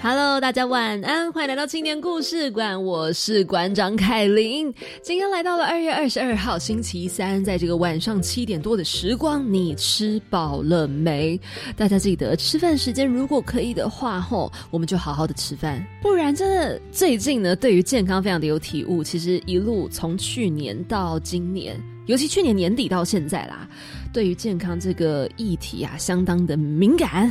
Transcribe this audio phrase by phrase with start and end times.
[0.00, 4.72] Hello，大家晚安，欢迎来到青年故事馆，我是馆长凯琳。
[5.02, 11.38] 今天来到了二月二十二号星期三，在这个晚上七点多的时光，你吃饱了没？
[11.76, 19.02] 大家记得吃饭时间，如果可以的话，吼，我们就好好的吃饭，不然真的最近呢，对于健康非常的有体悟。
[19.02, 21.76] 其实一路从去年到今年。
[22.08, 23.68] 尤其去年年底到现在啦，
[24.14, 27.30] 对于健康这个议题啊，相当的敏感。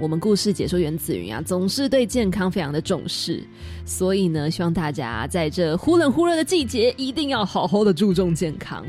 [0.00, 3.40] 我们故事解说员子云啊，总是对健康非常的重视，
[3.84, 8.84] 所以呢，希望大家在这忽冷忽热的季节，一定要好好的注重健康。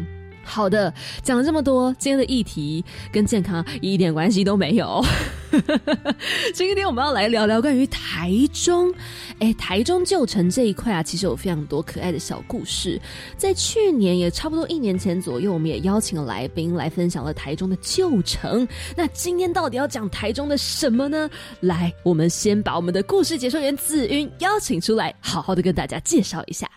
[0.47, 5.03] 好的，讲了这么多，今天的议题跟健康一点关系都没有。
[6.55, 8.93] 今天我们要来聊聊关于台中，
[9.39, 12.99] 哎，台中旧城这一块啊，其实有非常多可爱的小故事。
[13.35, 18.67] 在去年也差不多一年前左右，我们也邀请了来宾来分享了台中的旧城。
[18.95, 21.29] 那今天到底要讲台中的什么呢？
[21.59, 26.69] 来，我们先把我们的故事解说员紫云邀请出来，好好的跟大家介绍一下。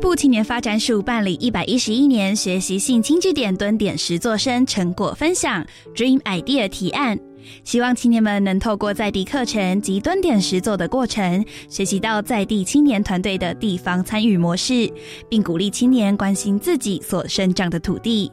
[0.00, 7.18] 部青年发展署办理一百一十一年学习性轻据点蹲点实作生成果分享 Dream Idea 提案，
[7.64, 14.90] 希望青年们能透过在地课程及蹲点实作的过程，学习到在地青年团队的地方参与模式，
[15.28, 18.32] 并鼓励青年关心自己所生长的土地。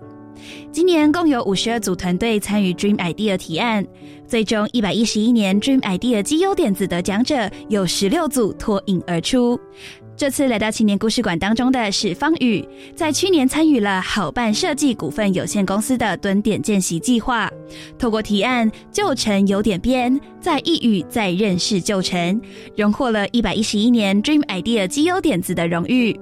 [0.72, 3.86] 今年共有五十二组团队参与 Dream Idea 提案，
[4.26, 9.60] 最终一百一十一年 Dream Idea 绩优点子得奖者有十六组脱颖而出。
[10.18, 17.48] 这次来到青年故事馆当中的是方宇，在去年参与了好办设计股份有限公司的蹲点见习计划，
[18.00, 22.42] 透过提案旧城有点变，在一语再认识旧城，
[22.76, 26.20] 荣获了一百一十一年 Dream Idea 绩优点子的荣誉。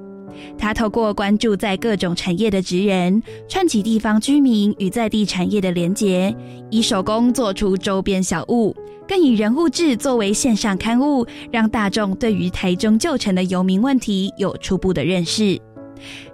[0.58, 6.36] 他透过关注在各种产业的职人，串起地方居民与在地产业的连结，
[6.70, 8.76] 以手工做出周边小物。
[9.08, 15.60] 更以人物志作为线上刊物，让大众对于台中旧城的游民问题有初步的认识。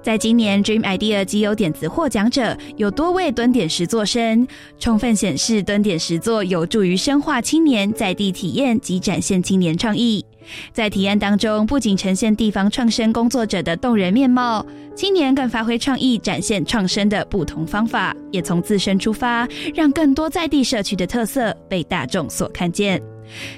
[0.02, 4.48] 在今年 Dream Idea 基优点子获奖者有多位蹲点实作生，
[4.80, 10.26] 充分显示蹲点实作有助于深化青年在地体验及展现青年创意。
[10.74, 14.66] 在提案当中，不仅呈现地方创生工作者的动人面貌，
[14.96, 23.02] 青年更发挥创意，展现创生的不同方法，也从自身出发，让更多在地社区的特色被大众所看见。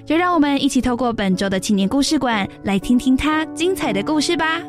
[0.05, 4.61] 就让我们一起透过本周的青年故事馆，来听听他精彩的故事吧。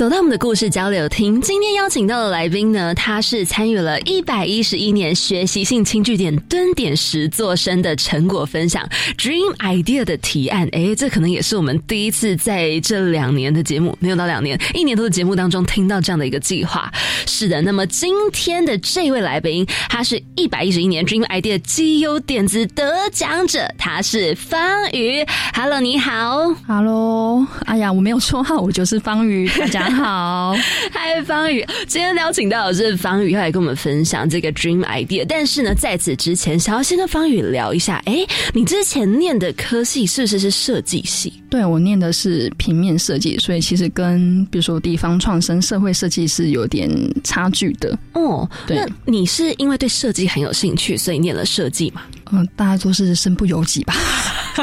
[0.00, 8.82] 走到我们的故事交流厅，今天邀请到的来宾呢，他是参与了一百一十一年学习性轻据点蹲点时作生的成果分享
[9.18, 10.66] Dream Idea 的提案。
[10.72, 16.90] 哎，这可能也是我们第一次在这两年的节目，没有到两年，一年多的节目当中听到这样的一个计划。
[17.26, 25.22] 是的，那么今天的这位来宾，他是一百一十一年 Dream Idea 绩优点子得奖者，他是方宇。
[25.52, 26.54] Hello，你好。
[26.66, 29.89] Hello，哎呀，我没有说话，我就是方宇，大家。
[29.90, 30.54] 好，
[30.92, 35.24] 嗨，方宇，今天邀请到的是方宇，要来跟我们分享这个 dream idea。
[35.28, 41.32] 但是呢，在此之前，想要先跟方宇聊一下，哎，你之前念的科系是不是是设计系？
[41.50, 46.88] 对我念的是平面设计，所以其实跟比如说地方创生、社会设计是有点
[47.24, 47.98] 差距的。
[48.14, 52.02] 哦，那你是因为对设计很有兴趣，所以念了设计吗？
[52.32, 53.94] 嗯，大家都是身不由己吧。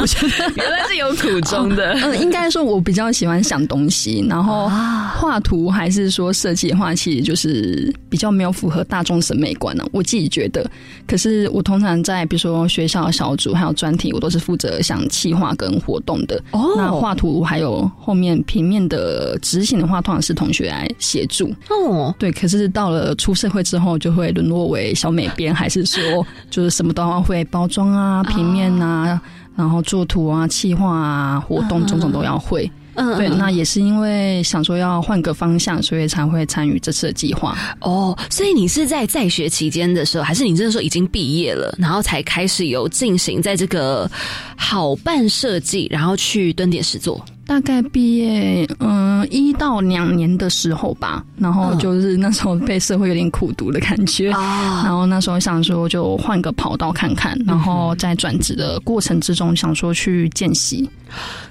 [0.00, 1.92] 我觉得 原来是有苦衷的。
[2.02, 4.68] 嗯，应该说我比较喜欢想东西，然后
[5.16, 9.84] 画图还是说设计的话，其实就是比较没有符合大众审美观呢。
[9.92, 10.68] 我自己觉得，
[11.06, 16.42] 可是我通常在比如说学校小组还有专题，我都是负责想企划跟活动的。
[16.52, 21.54] 哦，那画图还有后面平面的执行的话，通常是同学来协助。
[21.68, 29.20] 哦，对，可是到了出社会之后，就会沦落为小美编，还是说就是什么都要会包装啊、平面啊。
[29.56, 32.70] 然后作图啊、企划啊、活动种种都要会。
[32.94, 37.56] 嗯，对，那也是因为想说要换个方向，所以才会参与这次的计划。
[37.80, 44.10] 哦，所以你是在在学期间的时候，还是你这个时候已经毕业了，然后才开始有进行在这个
[44.56, 47.22] 好办设计，然后去蹲点实做？
[47.50, 60.88] 大概毕业嗯一到两年的时候吧，然后就是那时候被社会有点苦读的感觉，然后那时候想说就换个跑道看看，然后在转职的过程之中想说去见习，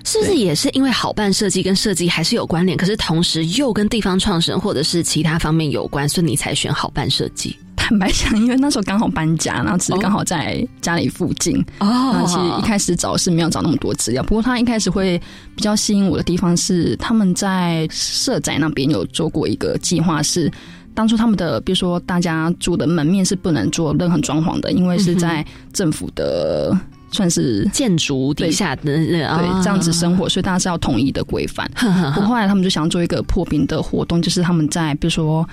[0.06, 7.54] 是不是也是因为好办设计跟设计还是有关联，可是同时又跟地方创生或者是其他方面有关，所以你才选好办设计。
[7.89, 11.59] 坦白讲，因为那时候刚好搬家，然后只是刚好在家里附近。
[11.80, 14.21] 哦，其实一开始找是没有找那么多资料。
[14.21, 15.19] 不过他一开始会
[15.56, 20.51] 比较吸引我的地方是，他们在社宅那边有做过一个计划，是
[20.94, 25.44] 当初他们的比如说大家住的门面是不能做任何装潢的，因为是在
[25.74, 26.77] 政府的
[27.09, 31.68] 算是建筑底下的对这样子生活，所以大家是要统一的规范。
[32.13, 35.44] 不过后来他们就想做一个破冰的活动，就是他们在比如说。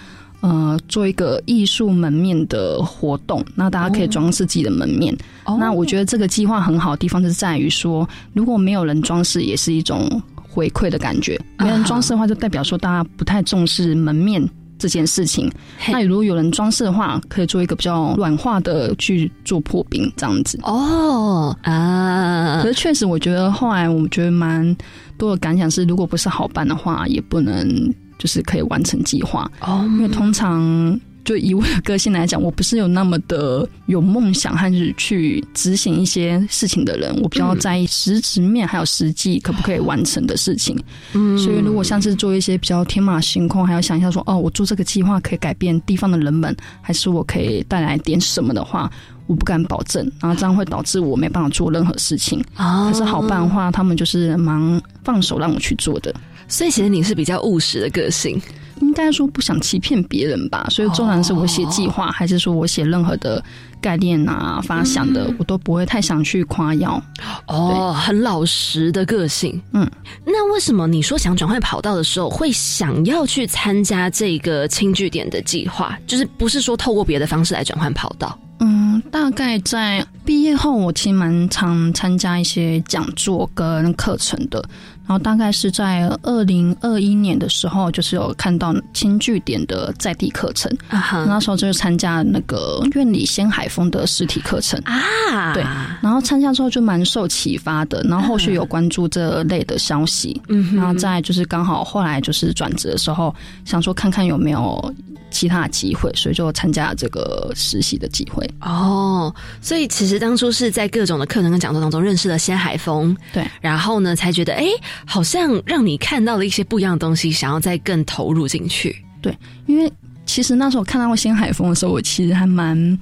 [0.47, 5.13] 呃，做一个艺术门面的活动，那大家可以装饰自己的门面。
[5.59, 11.37] 那我觉得这个计划很好的地方是在于说，如果没有人装饰，也是一种回馈的感觉。
[11.59, 14.49] 没人装饰的话，就代表说大家不太重视门面
[14.79, 15.51] 这件事情。
[15.89, 20.61] 那如果有人装饰的话，可以做一个比较软化的去做破冰这样子。
[20.63, 24.77] 哦啊，可是确实，我觉得后来我们觉得蛮
[25.19, 27.93] 多的感想是，如果不是好办的话，也不能。
[28.19, 40.81] 就是可以完成计划哦，因为通常就以我的个性来讲，我不是有那么的有梦想还是去执行一些事情的人，我比较在意实质面还有实际可不可以完成的事情。
[41.15, 48.89] 嗯，所以如果像是做一些比较天马行空，还要想一下说哦，我做这个计划可以改变地方的人们，还是我可以带来点什么的话，
[49.27, 52.41] 我不敢保证，然后这样会导致我没办法做任何事情。
[52.55, 56.15] 可是好办的话，他们就是蛮放手让我去做的。
[56.49, 58.41] 所以其实你是比较务实的个性，
[58.81, 60.67] 应该说不想欺骗别人吧。
[60.71, 63.43] 所以，纵然是我写计划，还是说我写任何的
[63.81, 67.03] 概念啊、发想的，我都不会太想去夸耀。
[67.49, 69.61] 哦，很老实的个性。
[69.73, 69.91] 嗯，
[70.25, 75.99] 那为什么你说想转换跑道的时候，会想要去参加这个轻据点的计划？
[76.07, 78.39] 就是不是说透过别的方式来转换跑道？
[78.61, 84.65] 嗯，大概在毕业后，我其实蛮常参加一些讲座跟课程的。
[85.07, 94.81] 然后大概是在二零二一年的时候，就是有看到轻据点的在地课程，那时候就是参加那个院里仙海峰的实体课程。
[94.85, 95.63] 啊，对，
[96.01, 104.95] 然后参加之后就蛮受启发的，然后后续有关注这类的消息，嗯，然后再就是刚好后来就是转职的时候，想说看看有没有。
[105.29, 108.49] 其他的机会，所以就参加了这个实习的机会。
[108.61, 114.65] 哦，所以其实当初是在各种的课程跟讲座当中认识了仙海峰，对，然后呢才觉得，哎，
[115.05, 118.97] 好像让你看到了一些不一样的东西，想要再更投入进去。
[119.21, 119.93] 对，因为
[120.25, 122.99] 其实那时候看到新海峰的时候，我其实还蛮。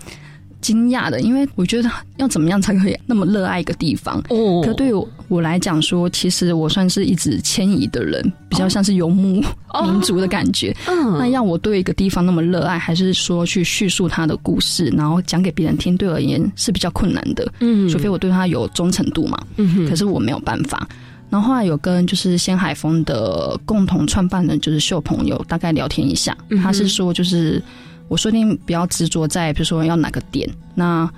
[0.60, 4.18] 惊讶的，因为我觉得要怎么样才可以那么热爱一个地方？
[4.30, 9.44] 哦，可对于我来讲说，其实我算是一直迁移的人，比较像是游牧
[9.82, 10.74] 民族的感觉。
[10.86, 17.46] 嗯，那要我对一个地方那么热爱，还是说去叙述它的故事，然后讲给别人听，对我而言是比较困难的。
[17.60, 19.38] 嗯，除非我对他有忠诚度嘛。
[19.58, 20.88] 嗯可是我没有办法。
[21.34, 27.60] 然后后来有跟就是仙海峰的共同创办人就是秀朋友大概聊天一下，他是说就是。
[28.06, 31.10] 我说定比较执着在，比如说要哪个点，那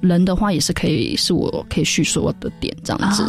[0.00, 3.22] 人的话也是可以，是我可以叙述的点这样子。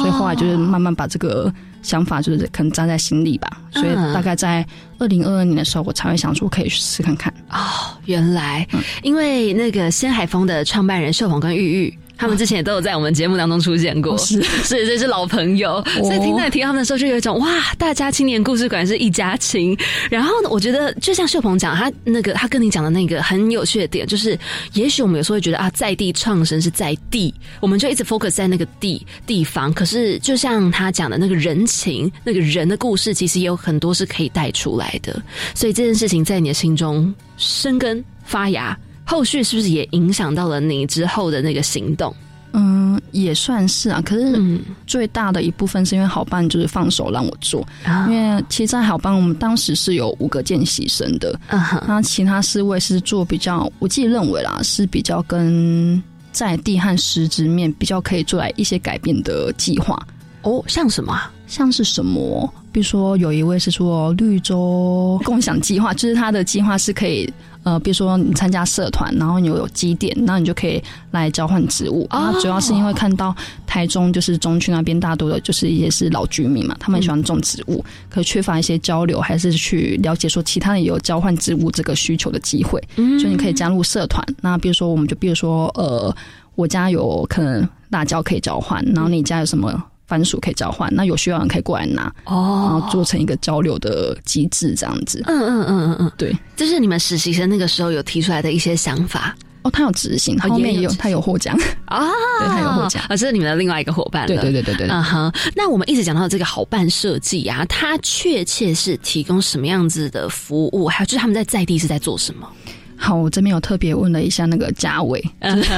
[0.00, 1.50] 所以后来就是慢慢把这个
[1.80, 3.62] 想法，就是可能扎在心里吧。
[3.70, 4.66] 所以大概在
[4.98, 7.32] 二零二二年的时候，我才会想说可以试看看。
[7.50, 8.66] 哦，原来
[9.04, 11.98] 因为那个仙海峰的创办人秀红跟玉玉。
[12.16, 19.76] 他们之前也都有在我们节目当中出现过，是， 是这是老朋友，所以听在提他们的时候，就有一种哇，大家青年故事馆是一家亲。
[20.10, 24.38] 然后呢，我觉得就像秀鹏讲，他那个他跟你讲的那个很有趣的点，就是
[24.72, 29.72] 也许我们有时候会觉得啊，在地创生是在地，我们就一直 focus 在那个地地方。
[29.72, 35.22] 可是就像他讲的那个人情，那个人的故事，其实也有很多是可以带出来的。
[35.54, 38.76] 所以这件事情在你的心中生根发芽。
[39.06, 42.14] 后续是不是也影响到了你之后的那个行动？
[42.52, 44.00] 嗯，也算是啊。
[44.02, 47.66] 可是最大的一部分是因为好办就是放手让我做，
[48.08, 51.38] 因为其实，在好办我们当时是有五个见习生的，
[51.86, 59.98] 那其他四位是做比较，我自己认为啦，是比较跟在地和实质面比较可以做来一些改变的计划。
[60.42, 61.20] 哦，像什么？
[61.46, 62.52] 像是什么？
[62.72, 67.30] 比如说，有一位是做绿洲共享计划，就是他的计划是可以，
[67.66, 70.80] 呃，比如说你参加社团，然后你有基点，那你就可以
[71.10, 72.06] 来交换植物。
[72.10, 73.34] 啊，主要是因为看到
[73.66, 82.80] 台中就是中区那边大多的就是也是老居民嘛，他们喜欢种植物，可缺乏一些交流，还是去了解说其他人有交换植物这个需求的机会。
[82.94, 84.24] 嗯，就你可以加入社团。
[84.40, 86.14] 那比如说，我们就比如说，呃，
[86.54, 89.82] 我家有可能辣椒可以交换，然后你家有什么？
[90.06, 95.22] 番薯可以交换，那有需要人可以过来拿哦，然后做成一个交流的机制，这样子。
[95.26, 99.70] 嗯嗯嗯嗯嗯，对，这是你们实习生那个时候有提出来的一些想法哦。
[99.70, 102.08] 他有执行，后面有他有获奖啊，
[102.38, 104.26] 对他有获奖，啊， 这是你们的另外一个伙伴。
[104.26, 105.32] 对对对对对，嗯哼。
[105.54, 110.86] 那我们一直讲到这个好办设计啊，它确切是提供什么样子的服务？
[110.86, 112.48] 还有就是他们在在地是在做什么？
[112.96, 115.22] 好，我这边有特别问了一下那个价位，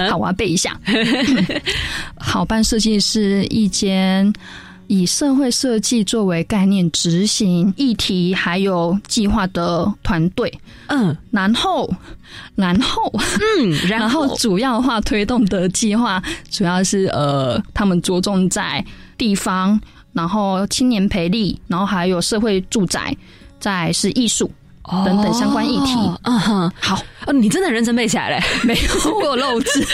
[0.09, 0.79] 好，我要背一下。
[2.17, 4.33] 好办设计是一间
[4.87, 10.53] 以社会设计作为概念执行议题还有计划的团队。
[10.87, 11.93] 嗯，然后，
[12.55, 13.13] 然后，
[13.61, 18.83] 嗯， 然后主要的话推动的计划主要是呃，他们着重在
[19.19, 19.79] 地方，
[20.13, 23.15] 然后青年培力，然后还有社会住宅，
[23.61, 24.51] 再是艺术。
[25.05, 28.43] 等等相关议题，嗯哼，好，哦，你真的认真背起来嘞？
[28.65, 29.87] 没有， 我有漏字。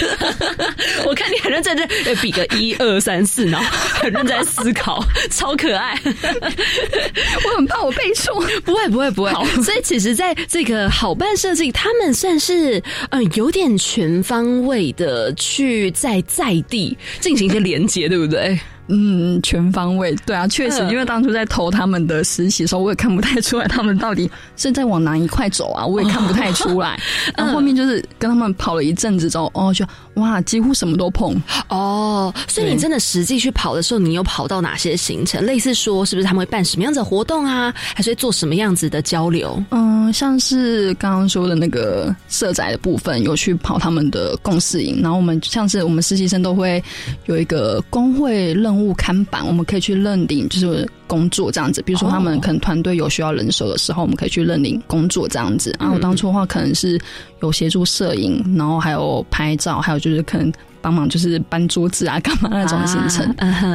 [1.06, 5.98] 我看你很认真，在比个一二三四，然后很认真思考，超可爱。
[6.04, 8.34] 我很怕我背错，
[8.64, 9.32] 不会，不会，不会。
[9.62, 18.58] 所以其实，在这个好办设计，他们算是嗯有点全方位的去在在地进行一些连接，对不对？
[18.88, 27.00] 嗯，全方位对啊，确实，因为当初在投他们的实习的时候，我也看不太出来他们到底是在往哪一块走啊，我也看不太出来。
[27.34, 29.86] 然后后面就是跟他们跑了一阵子之后，哦，就
[30.16, 31.34] 哇，几乎什么都碰
[31.68, 32.32] 哦。
[32.46, 35.42] 所以你真的实际去跑的时候，你有跑到哪些行程？
[35.46, 37.72] 类似说，是不是他们会办什么样子的活动啊？
[37.94, 39.62] 还是会做什么样子的交流？
[39.70, 46.84] 嗯，像是刚刚说的那个社宅的部分，有去跑他们的共事营，然后我们像是我们实习生都会
[47.24, 48.73] 有一个工会任。
[48.78, 51.82] 务看板，我们可以去认领，就是工作这样子。
[51.82, 55.74] 比如说，他们可能团队有需要人手的时候，我们可以去认领工作这样子。
[55.78, 57.00] 然后当初的话，可能是
[57.42, 63.34] 有协助摄影，然后还有拍照，还有就是可能帮忙就是搬桌子啊，干嘛那种行程。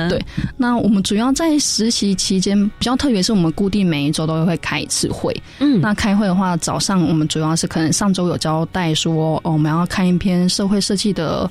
[0.09, 0.23] 对，
[0.57, 5.35] 那我们主要在实习期间比较特别，是我们固定每一周都会开一次会。
[5.59, 11.49] 嗯，那开会的话，早上我们主要是可能上周有交代说，哦，我们要看一篇社会设计的。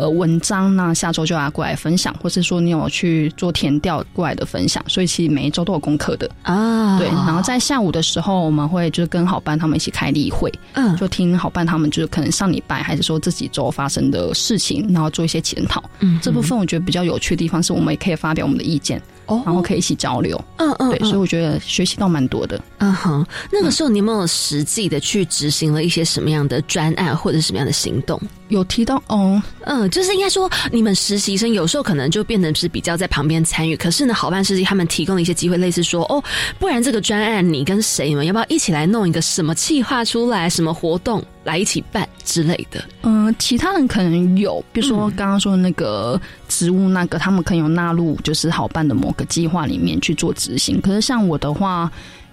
[0.00, 6.98] 呃，文章那下周就要过来分享，或是说你有去做填调过来的分享，所以其实每一周都有功课的啊。
[6.98, 15.84] 对，然后在下午的时候，我们会就是跟好班他们一起开例会，嗯，就听好班他们就是可能上礼拜还是说这几周发生的事情，然后做一些检讨。
[15.98, 19.00] 嗯，这部分我觉得比较有趣的地方是我们也可以发表我们的意见。
[19.44, 23.24] 然后可以一起交流，嗯嗯，对，所以我觉得学习到蛮多的，嗯哼。
[23.52, 28.20] 那个时候你有没有实际的去执行了一些什么样的专案或者什么样的行动？
[28.50, 36.22] 有提到哦，嗯，就是应该说你们实习生有时候可能就变得是比较在旁边参与，可是呢，好办实习他们提供了一些机会，类似说哦，
[36.58, 41.24] 不然这个专案你跟谁你们要不要一起来弄一个什么计划出来，什么活动？
[41.42, 50.78] 来一起办之类的，嗯，其他人可能有，比如说刚刚说的那个职务，那个他们可能有纳入，就是好办的某个计划里面去做执行。
[50.82, 51.90] 可是像我的话，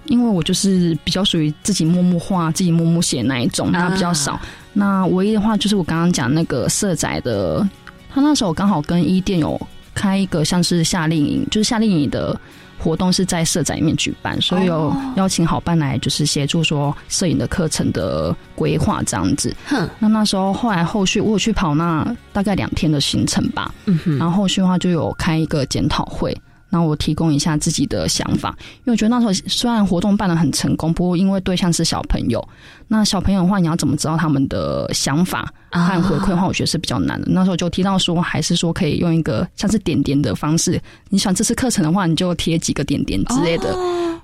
[0.07, 4.38] 因为我就是比较属于自己默默画、自己默默写那一种，那比较少。
[4.77, 7.67] 那唯一的话，就是我刚刚讲那个色仔的，
[8.13, 9.60] 他那时候刚好跟一店有
[9.96, 12.39] 开一个像是夏令营，就是夏令营的。
[12.79, 19.53] 活动是在社仔里面举办，所以有邀请好办来，就是协助说摄影的课程的规划这样子。
[19.65, 26.39] 哼，那那时候后来后续我有去跑那大概两天的行程吧，嗯哼，然后后续的话就有开一个检讨会。
[26.69, 32.45] 那我提供一下自己的想法，因为我觉得那时候虽然活动办得很成功，不过因为对象是小朋友，
[32.88, 35.51] 那小朋友的话，你要怎么知道他们的想法？
[35.71, 37.27] 和回馈的话，我觉得是比较难的。
[37.29, 43.75] 那时候就提到说，还是说可以用一个像是点点的方式，你想这次课程的话，你就贴几个点点之类的。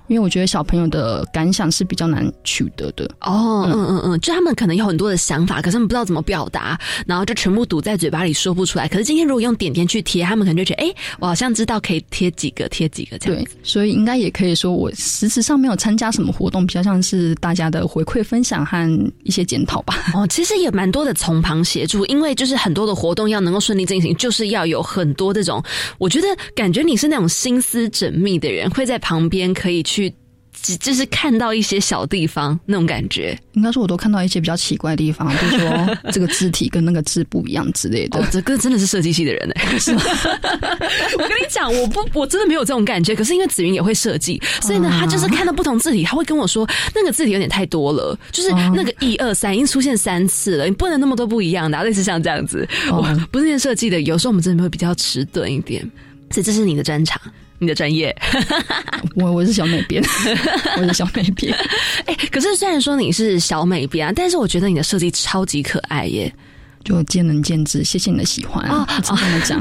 [0.06, 8.86] 因为我觉得小朋友的感想是比较难取得的哦，嗯嗯嗯，就他们可能有很多的想法，可是他们不知道怎么表达，然后就全部堵在嘴巴里说不出来。
[8.86, 19.94] 可是今天如果用点点去贴，他们可能就觉得，哎，我好像知道可以贴几个贴几个这样对，所以应该也可以说，我实质上没有参加什么活动，比较像是大家的回馈分享和一些检讨吧。
[20.12, 25.62] 哦，其实也蛮多的从旁协助，因为就是很多的活动要能够顺利进行，就是要有很多这种，
[25.98, 30.14] 我觉得感觉你是那种心思缜密的人，会在旁边可以去。
[30.64, 38.18] 只就是看到一些小地方那种感觉，应该说我都看到一些比较奇怪的地方，比如说这个字体跟那个字不一样之类的。
[38.18, 40.02] 哦，这个真的是设计系的人哎，是吗？
[41.18, 43.14] 我跟你讲，我不，我真的没有这种感觉。
[43.14, 52.66] 可是因为子云也会设计，所以呢，他就是看到不同字体，他会跟我说那个字体有点太多了，就是那个一二三已经出现三次了，你不能那么多不一样的，类似像这样子。
[52.90, 55.82] 我不是念设计的，有时候我们真的会比较迟钝一点，
[56.30, 57.20] 所以这是你的专长。
[57.64, 58.14] 你的专业，
[59.16, 60.02] 我我是小美编，
[60.76, 61.52] 我是小美编。
[62.06, 66.32] 哎，可是虽然说你是小美编，但是我觉得你的设计超级可爱耶，
[66.84, 67.82] 就见仁见智。
[67.82, 69.58] 谢谢你的喜欢 啊，这么讲。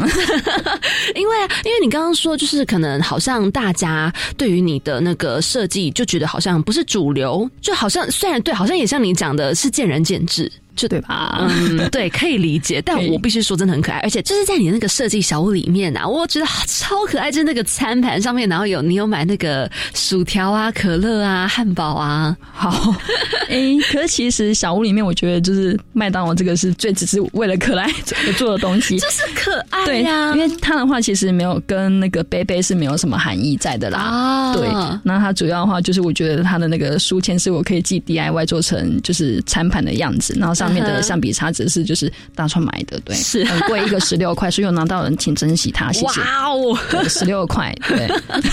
[1.16, 10.52] 因为因为你刚刚说，就是可能好像大家对于你的那个设计就觉得好像不是主流，就好像虽然对，好像也像你讲的是见仁见智。
[10.76, 11.48] 就对吧？
[11.50, 12.82] 嗯，对，可以理解。
[12.82, 17.32] 但我必须说，真的很可爱，而且就是在你那个设计小屋里面啊，我觉得超可爱。
[17.32, 22.36] 就是那个餐盘上面，然后有你有买那个薯条啊、可乐啊、汉堡啊。
[22.52, 22.94] 好，
[23.50, 27.88] 哎，可是其实小屋里面，我觉得就是麦当劳这个是最只是为了可爱
[28.28, 29.86] 而做的东西，就是可爱。
[29.86, 34.00] 对呀，因为它的话其实没有跟那个杯杯是没有什么含义在的啦。
[34.00, 34.68] 啊，对。
[35.04, 40.74] 那它主要的话就是，我觉得它的那个书签是我可以自己 DIY 做成就是餐盘的样子，然后上。
[40.74, 46.20] 面的橡皮擦只是就是大川买的，对，是很贵，一个十六块，所以有拿到人请珍惜它，谢谢。
[46.20, 46.76] 哇哦，
[47.08, 48.08] 十六块，对。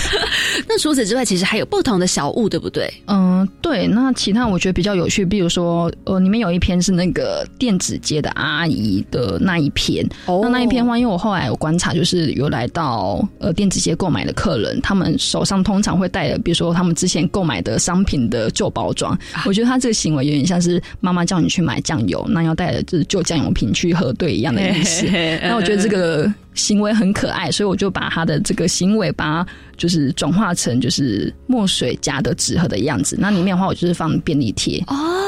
[0.69, 2.93] 那除此之外，其实还有不同的小物，对不对？
[3.07, 3.87] 嗯，对。
[3.87, 10.07] 那其他我觉得比较有趣，比如说，呃，里面有一篇是那个电子街的阿姨的那一篇。
[10.27, 10.41] 哦。
[10.43, 19.17] 那那一篇话，因为我后来有观察，就是有来到呃电子街购买的客人，他们手上通常会带的，比如说他们之前购买的商品的旧包装。
[19.45, 22.00] 我觉得他这个行为有点像是妈妈叫你去买酱。
[22.07, 25.05] 油，那要带着就是旧酱油瓶去核对一样的意思。
[25.43, 33.15] 那我觉得这个行为很可爱，所以我就把他的这个行为把它就是转化成就是墨水夹的纸盒的样子。
[33.19, 34.83] 那里面的话，我就是放便利贴，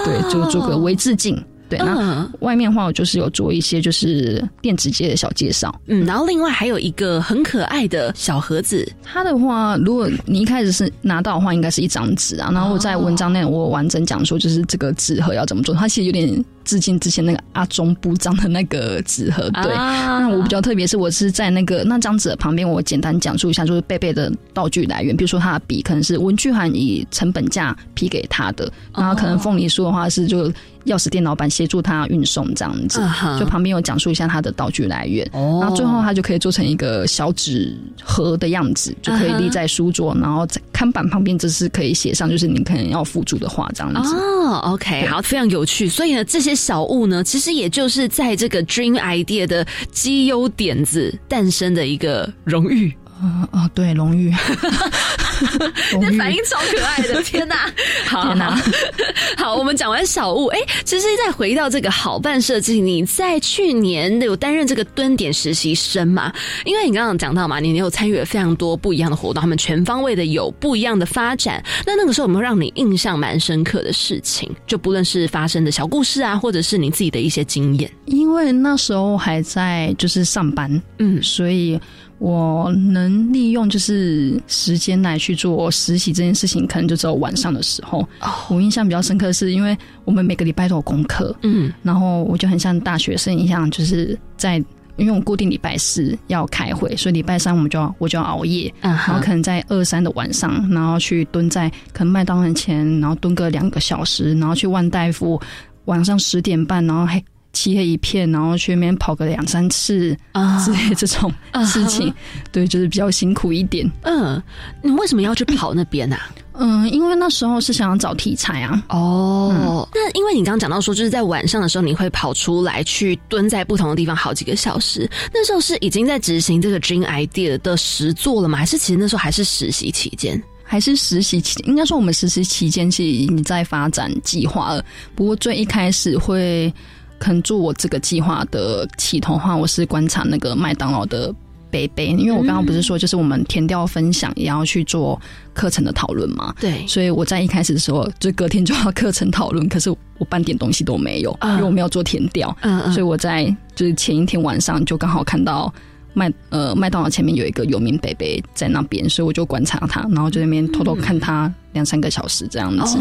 [0.05, 1.41] 对，就做个微致敬。
[1.69, 5.73] 对，那外面的话，我就是有做一些就是电子街的小介绍。
[5.87, 8.87] 嗯，然后另外还有一个很可爱的小盒子。
[9.01, 12.51] 它的话，如果你一开始是拿到的话，应该是一张纸啊。
[12.53, 15.73] 然后在文章内我完整讲说，就是这个纸盒要怎么做。
[15.73, 16.45] 它其实有点。
[16.65, 19.73] 致敬之前那个阿中部长的那个纸盒，对。
[19.73, 25.15] 那我比较特别是，我是在那个那张纸的旁边，我简单讲述一下，就是贝贝的道具来源。
[25.15, 30.49] 比如说他的笔，可能是文具行以成本价批给他的，然后可能凤梨酥的话是就
[30.85, 32.99] 钥匙店老板协助他运送这样子。
[33.39, 44.15] 就旁边有讲述一下他的道具来源，然后最后他就可以做成一个小纸盒的样子，就可以立在书桌，然后在看板旁边，这是可以写上就是你可能要附注的话这样子。
[44.15, 45.89] 哦，OK，好，非常有趣。
[45.89, 46.52] 所以呢，这些。
[46.55, 52.93] 小物呢，其实也就是在这个 Dream Idea 的基优点子诞生的一个荣誉。
[53.21, 54.33] 啊啊，对，荣誉，
[56.01, 57.71] 那反应超可爱的，天哪！
[58.07, 58.35] 好，
[59.37, 66.31] 好，我们讲完小物，哎，其实再回到这个好办设计，你在去年有担任这个蹲点实习生嘛？
[66.65, 71.63] 因为你刚刚讲到嘛，你有参与了非常多不一样的活动，他们全方位的有不一样的发展。
[71.85, 74.49] 那那个时候有没有让你印象蛮深刻的事情？
[74.67, 77.91] 就不论是发生的小故事啊，或者是你自己的一些经验？
[78.05, 81.79] 因为那时候还在就是上班，嗯，所以。
[82.23, 88.07] 我能利用就是时间来去做实习这件事情，可能就只有晚上的时候。
[88.47, 94.55] 我印象比较深刻的，是因为我们每个礼拜都有功课，嗯，然后我就很像大学生一样，就是在
[94.95, 105.37] 因为我固定礼拜四要开会，所以礼拜三我们就要我就要熬夜，然后可能在二三的晚上，然后去蹲在可能麦当劳前，然后蹲个两个小时，然后去万大夫，
[105.85, 107.21] 晚上十点半，然后还。
[107.53, 111.31] 漆黑一片，然后去那边跑个两三次啊之类这种
[111.65, 112.13] 事情，
[112.51, 113.89] 对，就是比较辛苦一点。
[114.01, 114.41] 嗯，
[114.81, 116.17] 你为什么要去跑那边呢？
[116.55, 118.83] 嗯，因为那时候是想要找题材啊。
[118.89, 125.09] 哦，那因为你刚刚讲到说，就是在晚上的时候，你会跑出来去蹲在不同的地方好几个小时。
[125.33, 128.57] 那时候是已经在执行这个 Dream Idea 的实作了吗？
[128.57, 130.41] 还是其实那时候还是实习期间？
[130.63, 134.83] 还是实习期，应该说我们实习期间其实已经在发展计划了。
[135.15, 136.73] 不过最一开始会。
[137.19, 141.33] 可能做我这个计划的起头话，我是观察那个麦当劳的
[141.71, 145.19] 杯杯，因为我刚刚不是说，就是我们填掉分享也要去做
[145.53, 146.53] 课程的讨论嘛。
[146.59, 152.55] 对，所以我在一开始的时候，就隔天就要课程讨论，可是我半点东西都没有，因为我没有做填掉。
[152.61, 153.45] 嗯嗯，所以我在
[153.75, 155.73] 就是前一天晚上就刚好看到
[156.13, 162.97] 麦呃麦当劳前面有一个有名北北在那边，所以我就观察他，然后就那边偷偷看他两三个小时这样子，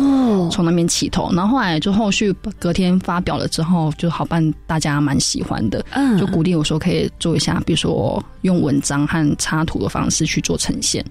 [0.51, 1.31] 从那边起头。
[1.33, 11.05] 然后后来就后续隔天发表了之后，就好办，大家蛮喜欢的，嗯，就鼓励我说可以做一下，比如说用文章和插图的方式去做呈现，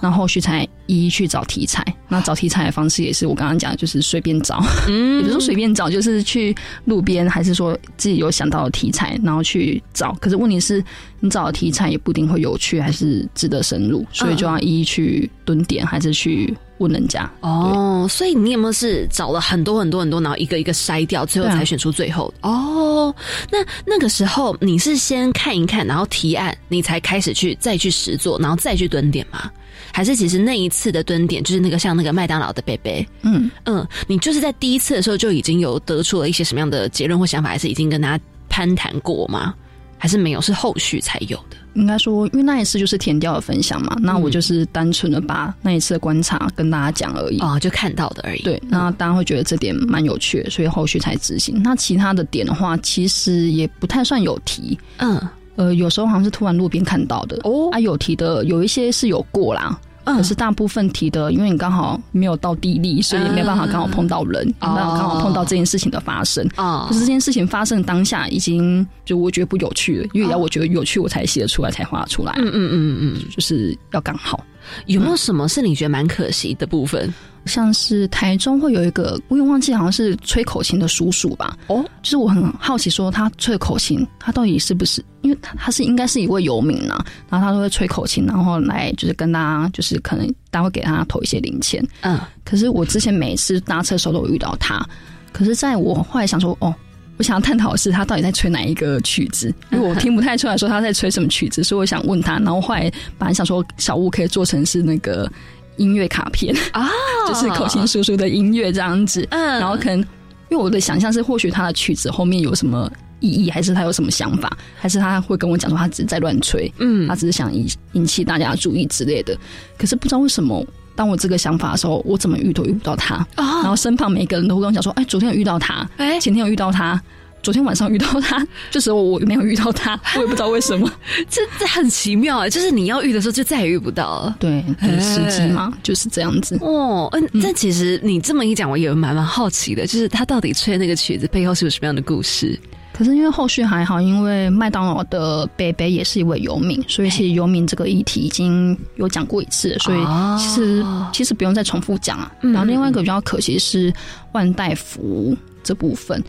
[0.00, 1.84] 然后后续才一一去找题材。
[2.08, 10.12] 那找题材的方式也是我刚刚讲，就是随便找，嗯， 也不是说随便找，就是去路边，还是说自己有想到的题材，然后去找。
[10.20, 10.84] 可是问题是，
[11.20, 17.30] 你找的题材也不一定会有趣，还是值得深入，所以就要一一去蹲点，还是去问人家。
[17.40, 22.32] 哦，所以你有没有是找了很多很多很多，然后一个一个筛掉，最后才选出最后？
[22.42, 23.14] 哦，
[23.50, 29.50] 那那个时候你是先看一看，然后提案，你才开始去再去实做，然后再去蹲点吗？
[29.92, 38.18] 还是其实那一次的蹲点，就是那个像那个麦当劳的贝贝，嗯嗯，你就是在第一次的时候就已经有得出了一些什么样的结论或想法，还是已经跟他
[38.48, 39.54] 攀谈过吗？
[40.04, 40.40] 还是没有？
[40.42, 41.56] 是后续才有的？
[41.72, 48.42] 应该说，因为那一次就是填掉的分享嘛，那我就是单纯的把那一次的观察跟大家讲而已啊，就看到的而已。
[48.42, 51.58] 对，那大家会觉得这点蛮有趣，所以后续才执行。
[51.62, 55.18] 那其他的点的话，其实也不太算有提，嗯。
[55.56, 59.80] 呃，有时候好像是突然路边看到的哦，啊，有提的有一些是有过啦，
[60.12, 66.86] 可是大部分提的，因为你刚好没有到地利，所以没办法刚好碰到人，没办法刚好碰到这件事情的发生啊。
[66.88, 72.32] 可是这件事情发生当下，已经就我觉得不有趣了，因为要我觉得有趣，我才写得出来，才画出来。
[72.38, 74.44] 嗯嗯嗯嗯，就是要刚好。
[74.86, 77.12] 有没有什么是你觉得蛮可惜的部分？
[77.46, 81.54] 像是台中会有一个，我也忘记好像是吹口琴的叔叔吧。
[81.66, 85.04] 哦，就是我很好奇，说他吹口琴，他到底是不是？
[85.20, 91.86] 因为他他是应该是一位游民呢，然后他都会吹口琴，然后来就是跟大家，就是可能大家会给他投一些零钱。
[92.00, 94.82] 嗯，可是我之前每次搭车的时候都有遇到他，
[95.30, 96.74] 可是在我后来想说，哦，
[97.16, 102.38] 我想要探讨的是他到底在吹哪一个曲子，因为我听不太出来说他在吹什么曲子，所以我想问他。
[102.38, 105.30] 然后后来本来想说小物可以做成是那个。
[105.76, 106.88] 音乐卡片啊，
[107.26, 109.26] 就是口琴叔叔的音乐这样子。
[109.32, 119.36] 嗯，然后可能因为我的想象是，或许他的曲子后面有什么意义，还是他有什么想法，还是他会跟我讲说他只是在乱吹，嗯，他只是想引引起大家注意之类的。
[119.76, 123.26] 可是不知道为什么，当我这个想法的时候，我怎么遇都遇不到他。
[123.36, 127.00] 然后身旁每一个人都会跟我讲说：“哎，昨天有遇到他，哎，前天有遇到他。”
[127.44, 130.90] 昨天晚上遇到他， 这时候我没有遇到他， 我也不知道为什么，
[131.28, 132.48] 这这很奇妙啊！
[132.48, 134.36] 就是你要遇的时候，就再也遇不到了。
[134.40, 134.64] 对，
[134.98, 136.56] 时机嘛，就是这样子。
[136.62, 142.58] 哦，嗯，但其实你这么一讲，我也蛮蛮好奇的，就是他到底吹那个曲子背后是有什么样的故事？
[142.96, 149.98] 可是因为后续还好，因为麦当劳的贝贝也是一位游民，所以其实游民这个议题已经有讲过一次，所以
[150.38, 152.30] 其实其实不用再重复讲啊。
[152.40, 153.92] 然后另外一个比较可惜是
[154.30, 156.22] 万代福这部分。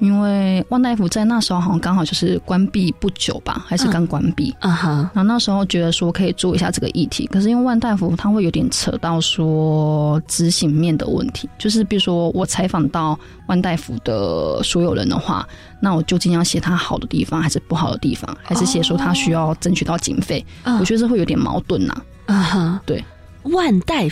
[0.00, 4.54] 因为万大夫在那时候好像刚好就是关闭不久吧，还是刚关闭。
[4.60, 4.90] 嗯哼。
[5.14, 15.46] 然后那时候觉得说可以做一下这个议题，可是因为万大夫他会有点扯到说执行面的问题，就是比如说我采访到万大夫的所有人的话，
[15.80, 20.44] 那我究竟要写他好的地方，还是不好的地方，还是写说他需要争取到经费？
[20.80, 21.94] 我觉得这会有点矛盾呐。
[22.26, 22.80] 嗯哼。
[22.86, 23.04] 对，
[23.42, 24.08] 万大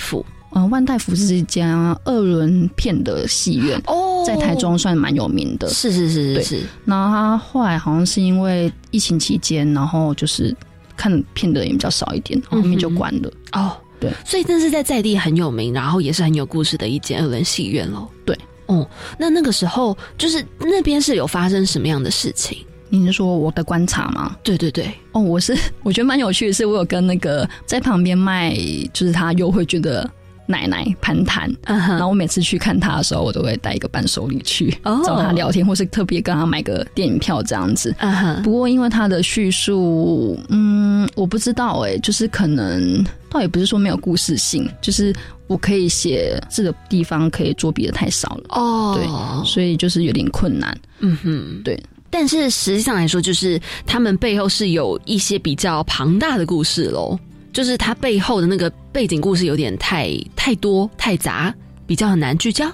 [0.51, 0.59] 夫。
[0.59, 5.69] 呃，万代福是一家二轮片的戏院，哦，在台中算蛮有名的。
[5.69, 6.61] 是是是是是。
[6.85, 10.55] 那他后来好像是因为疫情期间，然后就是
[10.97, 13.31] 看片的人也比较少一点，后面就关了。
[13.53, 14.11] 哦，对。
[14.25, 18.09] 所以这是在在地很有名，然后也是很有故事的一间二轮戏院喽。
[18.25, 18.37] 对。
[18.67, 22.59] 哦，那那个时候就是那边是有发生什么样的事情？
[22.91, 24.35] 你是说我的观察吗？
[24.43, 24.91] 对对对。
[25.13, 28.57] 哦，我是 我觉得蛮有趣的是，我有跟那个在旁边卖，
[28.95, 30.11] 就是他优惠券的。
[30.49, 37.95] 奶奶攀谈，然后我每次去看他的时候，我都会带一个伴手礼去找他聊天，或是特别跟他买个电影票这样子。
[38.43, 45.15] 不过因为他的叙述，嗯，我不知道哎，就是可能倒也不是说没有故事性，就是
[45.47, 50.75] 我可以写字的地方可以作弊的太少了哦，对，所以就是有点困难。
[51.01, 51.79] 嗯哼，对。
[52.11, 57.19] 但是实际上来说，就是他们背后是有一些比较庞大的故事喽。
[57.59, 61.53] 就是他背后的那个背景故事有点太太多太杂，
[61.89, 62.71] 比较很难聚焦。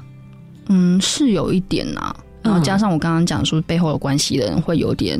[0.66, 5.18] 嗯，是有一点呐，然后加上我刚刚讲说背后有关系的人会有点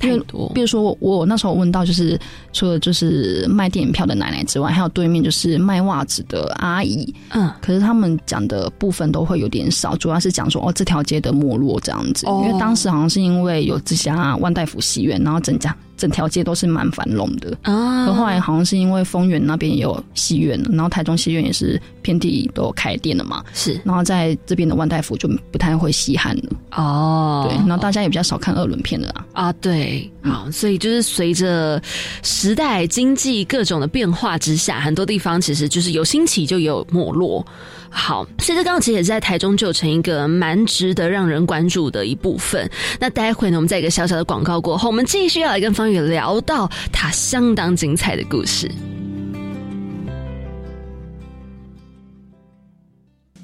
[0.00, 0.50] 太多。
[0.54, 2.18] 比如说我那时候问到，就是
[2.52, 7.14] 除了就是卖电影票的奶奶之外，还有对面就是卖袜子的阿姨。
[7.30, 12.26] 嗯，可是他们讲的部分都会有点少，主要是讲说哦这条街的没落这样子。
[12.26, 15.74] 因为当时好像是因为有这家万代福戏院，然后整家。
[15.96, 18.06] 整条街都是蛮繁荣的啊。
[18.06, 23.44] 可后来好像是因为丰原那边也有戏院，然后台中戏院也是遍地都有开店了嘛。
[23.52, 26.42] 是，然后在这边的万代福就不太会稀罕了。
[26.70, 29.26] 哦，对，然后大家也比较少看二轮片的啊。
[29.34, 29.89] 啊，对，
[30.22, 31.80] 好，所以就是随着
[32.22, 37.44] 时代经济各种的变化之下，很多地方其实就是有兴起就有没落。
[37.88, 42.70] 好，所以这刚刚其实也在台中就成一个蛮值得让人关注的一部分。
[43.00, 48.70] 那待会呢，我们在一个小小的广告过后，我们继续要来跟方宇聊到他相当精彩的故事。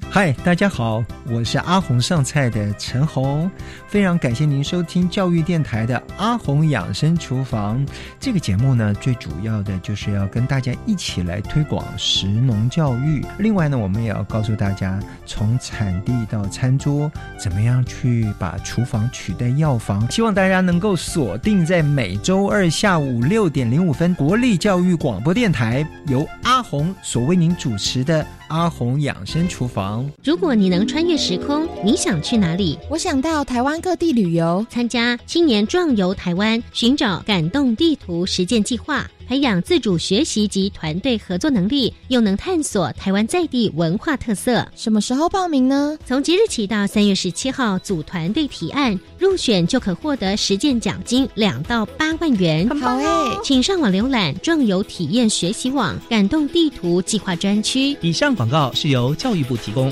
[0.09, 3.51] 嗨，大家好，我是阿红上菜的陈红，
[3.87, 7.85] 非常感谢您收听教育电台的阿红养生厨房
[8.19, 8.93] 这个节目呢。
[8.99, 13.25] 最主要的就是要跟大家一起来推广食农教育。
[13.39, 20.05] 另外呢，我们也要告诉大家，从产地到餐桌，怎么样去把厨房取代药房。
[20.11, 28.25] 希望大家能够锁定在每周二下午六点零五分，国立教育广播电台由阿红所为您主持的。
[28.49, 30.09] 阿红养生厨房。
[30.23, 32.79] 如果你能穿越时空，你想去哪里？
[32.89, 39.09] 我想到台湾各地旅游，参加青年壮游台湾，寻找感动地图实践计划。
[39.27, 44.65] 培养自主学习及团队合作能力，又能探索台湾在地文化特色。
[44.73, 45.97] 什么时候报名呢？
[46.05, 52.69] 从即日起到三月十七号，组团队提案入选就可获得实践奖金两到八万元。
[52.79, 57.97] 好哎，请上网浏览壮游体验学习网感动地图计划专区。
[57.99, 59.91] 以上广告是由教育部提供。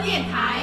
[0.00, 0.60] 电台。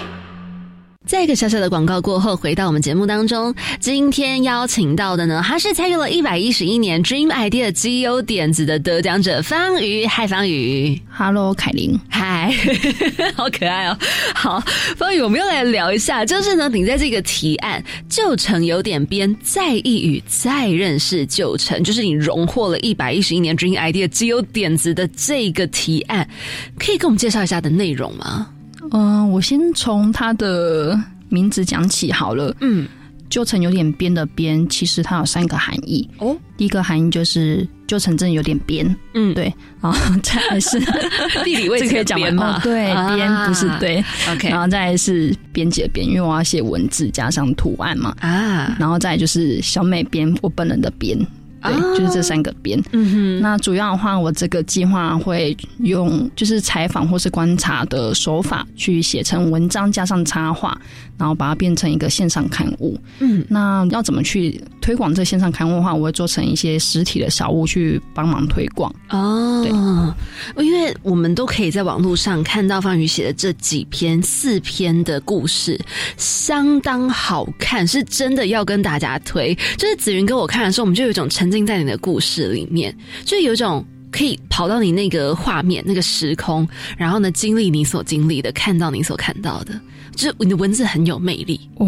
[1.08, 3.56] 在一个小小的广告过后，回到我们节目当中。
[3.80, 10.06] 今天邀请到的呢，他是参与了一百一十一年 Dream Idea 基优点子的得奖者方宇。
[10.06, 12.54] 嗨，方宇，Hello，凯琳，嗨，
[13.36, 13.98] 好可爱哦。
[14.36, 14.60] 好，
[14.98, 26.30] 方宇，我们又来聊一下，就是呢，你在这个提案“旧城有点编，再一语再认识旧城”，就是你荣获了一百一十一年 Dream Idea 基优点子的这个提案，
[26.78, 28.48] 可以跟我们介绍一下的内容吗？
[28.91, 30.99] 嗯，我先从它的
[31.30, 32.56] 名字讲起好了。
[32.62, 32.88] 嗯，
[33.30, 36.08] 旧城有点边的边，其实它有三个含义。
[36.17, 38.84] 哦，第一个含义就是旧城镇有点边。
[39.13, 39.54] 嗯，对。
[39.82, 40.80] 然后 再来是
[41.45, 42.60] 地理位置可以讲吗？
[42.63, 44.04] 对，边不是对。
[44.32, 48.15] OK，然后再来是编辑的编，因为我要写文字加上图案嘛。
[48.19, 51.17] 啊，然后再就是小美编，我本人的编。
[51.62, 52.82] 对，就是这三个边。
[52.91, 60.80] 嗯哼，那主要的话，我这个计划会用就是采访或是观察的手法去写成文章，加上插画，
[61.17, 63.00] 然后把它变成一个线上刊物。
[63.19, 68.93] 嗯，那要怎么去推广这线上刊物的话，我会做成一些实体的小物去帮忙推广。
[69.10, 75.80] 哦，对，因为我们都可以在网络上看到方宇写的这几篇四篇的故事，
[76.17, 79.54] 相当好看，是真的要跟大家推。
[79.78, 89.73] 就是紫云跟我看的时候，我们就有一种沉浸在你的故事里面，就有一种可以跑到你那个画面、那个时空，然后呢，经历你所经历的，看到你所看到的，
[90.15, 91.60] 就是你的文字很有魅力。
[91.76, 91.88] 哇，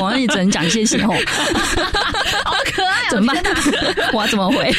[0.00, 1.08] 我也只能讲谢谢哦。
[2.44, 3.42] 好可爱，怎么办？
[4.12, 4.70] 我要怎么回？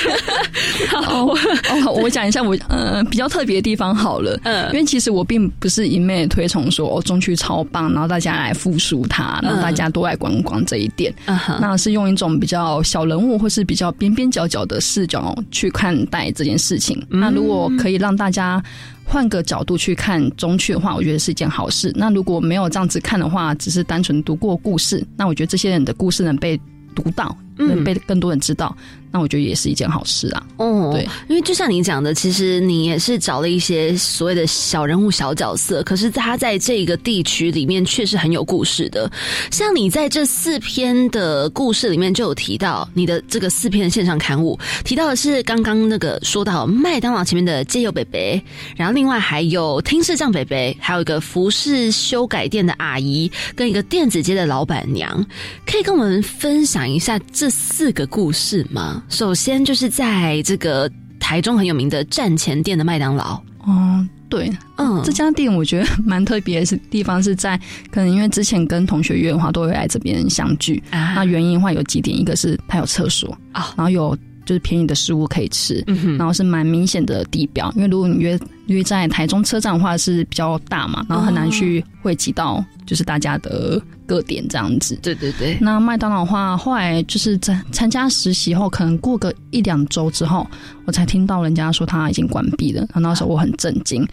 [1.07, 1.37] 哦，
[1.85, 4.39] 哦，我讲一下我呃比较特别的地方好了。
[4.43, 11.13] 嗯，因为其实我并不是一昧推崇说哦中区超棒，然后大家来复述它，然后大家都来观光这一点。
[11.25, 17.01] 嗯那是用一种比较小人物或是比较边边角角的视角去看待这件事情。
[17.09, 18.61] 那如果可以让大家
[19.09, 21.91] 换个角度去看中去的话，我觉得是一件好事。
[21.95, 26.55] 那如果没有这样子看的话，只是单纯读过故事，那我觉得这些人的故事能被
[26.93, 28.77] 读到，能被更多人知道，
[29.11, 30.45] 那我觉得也是一件好事啊。
[30.57, 39.11] 哦，对，因为就像你讲的，其实你也是找了一些所谓的小人物、小角色，可是他在这个地区里面却是很有故事的。
[39.51, 48.41] 像你在这四篇的故事里面就有提到你的这个四篇的线上刊物，提到的是刚刚那个说到麦当劳前面的街友北北，
[48.75, 55.25] 然后另外还有听视障北北，还有一个服饰修改店的阿姨，跟一个电子街的老板娘，
[55.65, 58.98] 可以跟我们分享一下这四个故事吗？
[59.07, 63.39] 首先就是在这个台中很有名的站前店的麦当劳。
[63.65, 67.59] 哦，对，嗯，这家店我觉得蛮特别的是地方是在，
[67.91, 70.81] 可能因为之前跟同学约的话，都会来这边相聚。
[70.91, 74.17] 啊、那原因的话有几点，一个是它有厕所啊，然后有
[74.49, 77.71] 就是便宜的食物可以吃，嗯、然后是蛮明显的地标。
[77.75, 84.97] 因为如果你约约在台中车站的话是比较大嘛，然后很难去汇集到就是大家的各点这样子。
[85.03, 85.55] 对对对。
[85.61, 90.47] 那麦当劳的话，后来就是在参加实习后，可能过个一两周之后，
[90.85, 92.79] 我才听到人家说他已经关闭了。
[92.89, 94.03] 然后那时候我很震惊。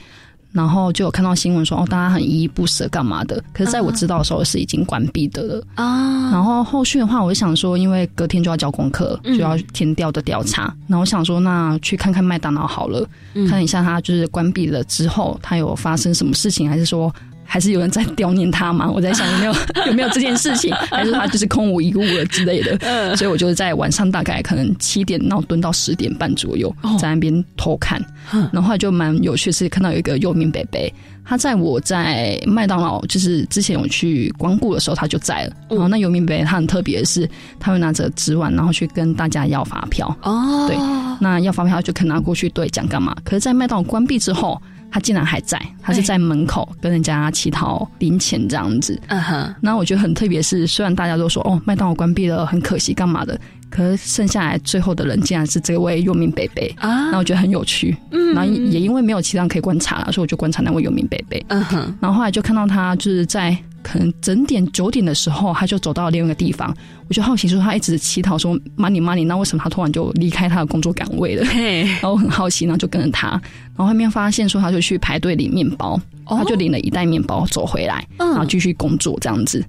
[0.57, 3.45] 然后就有看到新闻说哦，大家很依依不舍干嘛的？
[3.53, 6.31] 可是在我知道的时候是已经关闭的了啊。
[6.33, 10.75] 然后后续的话，我就想说，因为隔天就要交功课，就要填调的调查。
[10.88, 13.07] 然后我想说，那去看看麦当劳好了，
[13.49, 17.14] 看一下它就是关闭了之后，它有发生什么事情，还是说
[17.46, 18.90] 还是有人在悼念他吗？
[18.92, 19.54] 我在想有没有
[19.87, 23.16] 有没有这件事情， 还是他就是空无一物了之类的。
[23.16, 28.04] 所以我就是在晚上大概可能七点，然后蹲到十点半左右，在那边偷看。
[28.52, 30.92] 然后就蛮有趣，是看到有一个幼民北北，
[31.24, 35.52] 他在我在麦当劳就是之前我去光顾的时候，他就在了。
[35.70, 37.28] 然后那游民北北他很特别的是，
[37.61, 40.14] 他会拿着纸碗，然后去跟大家要发票。
[40.22, 40.76] 哦，对，
[41.20, 43.14] 那要发票就可以拿过去兑奖干嘛？
[43.24, 44.61] 可是，在麦当劳关闭之后，
[44.96, 48.98] 他竟然还在，他是在门口跟人家乞讨零钱这样子。
[49.09, 53.38] 嗯哼，那我觉得很特别是，虽然大家都说哦麦当劳关闭了很可惜干嘛的。
[53.68, 57.11] 可是剩下来最后的人竟然是这位游民北北啊！
[57.11, 61.44] 那我觉得很有趣，嗯，然后也因为没有其他人可以观察了，所以我就观察那位游民北北。
[61.48, 63.54] 嗯哼，然后后来就看到他就是在
[63.87, 66.77] 可能整点九点的时候，他就走到另外一个地方。
[67.09, 71.44] 我就好奇说，他一直乞讨说 money money，那为什么他突然就离开他的工作岗位了？
[72.01, 79.64] 然后我很好奇，然后就跟着他，然后后面发现说他就去排队领面包，他就领了一袋面包走回来，然后继续工作这样子。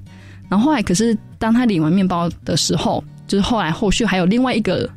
[0.49, 3.03] 然后后来可是当他领完面包的时候。
[3.27, 4.89] 就是后来后续还有另外一个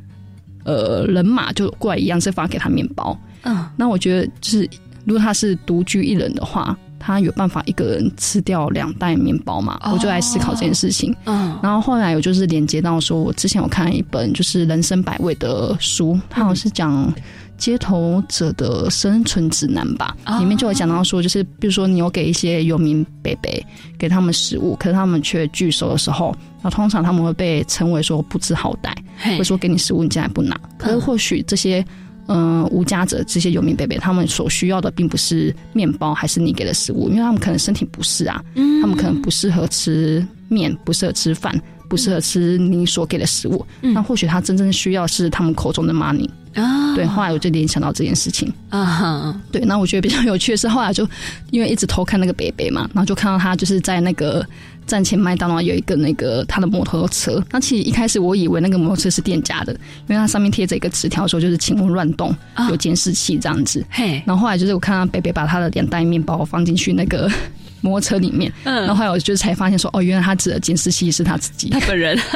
[0.63, 4.69] 呃人马就过来一样是发给他面包，嗯，那我觉得就是
[5.03, 9.79] 如果他是独居一人的话，他有办法一个人吃掉两袋面包嘛？
[9.91, 17.13] 我就来思考这件事情，嗯，然后后来我就是连接到说，我之前有看一本就是人生百味的书，它好像是讲。
[17.57, 23.51] 街头者的生存指南吧，里面就有讲到说，就是比如说你有给一些游民伯伯
[23.99, 28.91] 给他们食物，可是他们却拒收的时候，那通常他们会被称为说不知好歹，
[29.33, 30.59] 或者说给你食物你竟然不拿。
[30.79, 31.85] 可是或许这些
[32.27, 38.43] 嗯无家者这些游民贝贝，他们所需要的并不是面包，还是你给的食物，因为他们可能身体不适啊，
[38.81, 43.65] 他们可能不适合吃面，不适合吃饭，不适合吃你所给的食物。
[43.81, 46.29] 那或许他真正需要是他们口中的 money。
[46.53, 48.51] 啊，对，后来我就联想到这件事情。
[48.67, 51.07] 啊，哈，对，那我觉得比较有趣的是，后来就
[51.49, 54.45] 因为一直偷看那个北北嘛，然后就看到他就是在那个
[54.91, 62.35] 站前麦当劳有一个那个他的摩托车，那其实一开始我以为那个摩托车是店家的，因为它上面贴着一个纸条说就是请勿乱动，
[62.69, 67.31] 有监视器这样子，嘿，然后后来就是我看到北北把他的两袋面包放进去那个。
[67.81, 72.17] 摩托车里面，嗯，然后后来我就才发现说，哦，原来他指的监视器是他自己，他本人，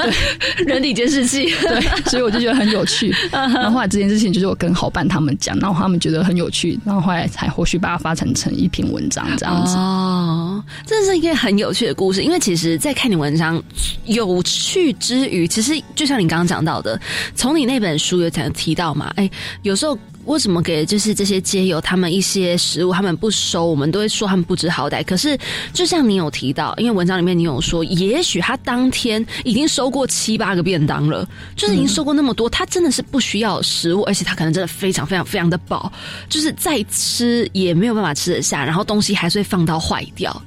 [0.58, 3.14] 对， 人体监视器，对，所以我就觉得很有趣。
[3.32, 9.76] 然后后来这件事情就是我跟好伴他们讲，然后他们觉得很有趣，然后后来才后续把它发展成一篇文章这样子。
[9.78, 13.62] 哦，这是一个很有趣的故事，因为其实，在看你文章
[14.06, 17.00] 有趣之余，其实就像你刚刚讲到的，
[17.36, 19.30] 从你那本书有讲提到嘛，哎，
[19.62, 19.98] 有时候。
[20.26, 25.04] 为什么给就是这些街友他们一些食物，他们不收，我们都会说他们不知好歹。
[25.04, 25.38] 可是
[25.74, 35.92] 就像你有提到，因为文章里面你有说，也许他当天已经收过七八个便当了，就是已经收过那么多，他真的是不需要食物，而且他可能真的非常非常非常的饱，
[36.30, 40.42] 就是再吃也没有办法吃得下，然后东西还是会放到坏掉。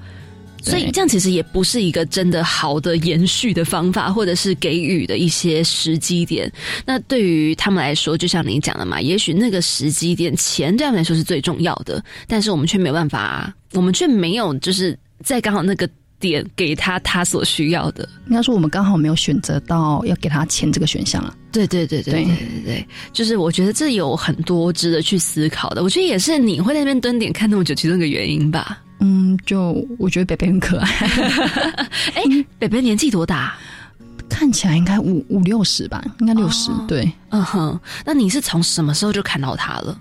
[0.71, 6.51] 所以这样其实也不是一个真的好的延续的方法，或者是给予的一些时机点。
[6.85, 15.89] 那对于他们来说，就像您讲的嘛，也许那个时机点钱对他们来说是最重要的，但是我们却没有办法，我们却没有就是在刚好那个
[16.21, 18.09] 点给他他所需要的。
[18.29, 21.35] 应该说我们刚好没有选择到要给他钱这个选项啊。
[21.51, 25.83] 对对对对对对对，就是我觉得这有很多值得去思考的。
[25.83, 28.81] 我觉得也是你会在那边蹲点看那么久，其中一个原因吧。
[29.01, 30.89] 嗯，就我觉得北北很可爱。
[32.15, 32.23] 哎，
[32.59, 33.55] 北北年纪多大？
[34.29, 36.71] 看起来应该五五六十吧，应该六十。
[36.87, 37.81] 对，嗯哼。
[38.05, 39.99] 那你是从什么时候就看到他了？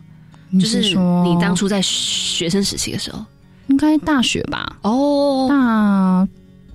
[0.60, 3.24] 就是说你当初在学生时期的时候，
[3.68, 4.78] 应该大学吧？
[4.82, 6.28] 哦，大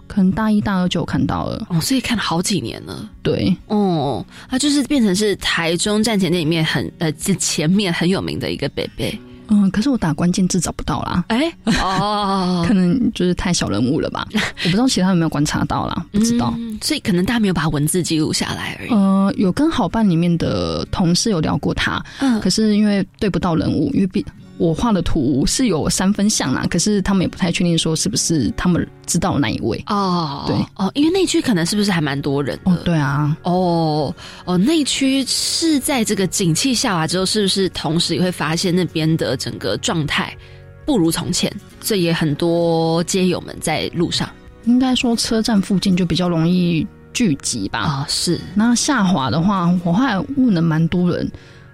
[0.06, 1.66] 可能大一、大二就有看到了。
[1.68, 3.10] 哦，所以看了好几年了。
[3.22, 9.18] 对，哦，他就是变成是台中站前那里面很呃前面很有名的一个北北。
[9.48, 11.24] 嗯，可是我打关键字找不到啦。
[11.28, 14.26] 哎，哦， 可能就是太小人物了吧？
[14.34, 16.54] 我不知道其他有没有观察到啦，不知道。
[16.80, 18.90] 所以可能大家没有把文字记录下来而已。
[18.90, 24.24] 呃，有跟好办里面的同事有聊过他，嗯，可是因为对不到人物，因为毕。
[24.58, 30.44] 我画的图是有三分像啦，可是他们也不太确定说是不是他们知道哪一位哦。
[30.46, 32.76] 对哦，因为内区可能是不是还蛮多人的？
[32.84, 33.36] 对啊。
[33.42, 40.36] 哦哦，内区是在这个景气下滑之后，是不是同时也会发现那边的整个状态
[40.84, 41.52] 不如从前？
[41.80, 44.28] 所以也很多街友们在路上。
[44.64, 47.80] 应该说车站附近就比较容易聚集吧？
[47.80, 48.38] 啊，是。
[48.54, 51.28] 那下滑的话，我后来问了蛮多人。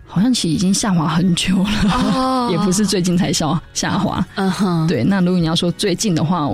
[0.08, 4.26] 好像其实已经下滑很久了， 也不是最近才下下滑。
[4.36, 5.04] 嗯哼，对。
[5.04, 6.50] 那如果你要说最近的话，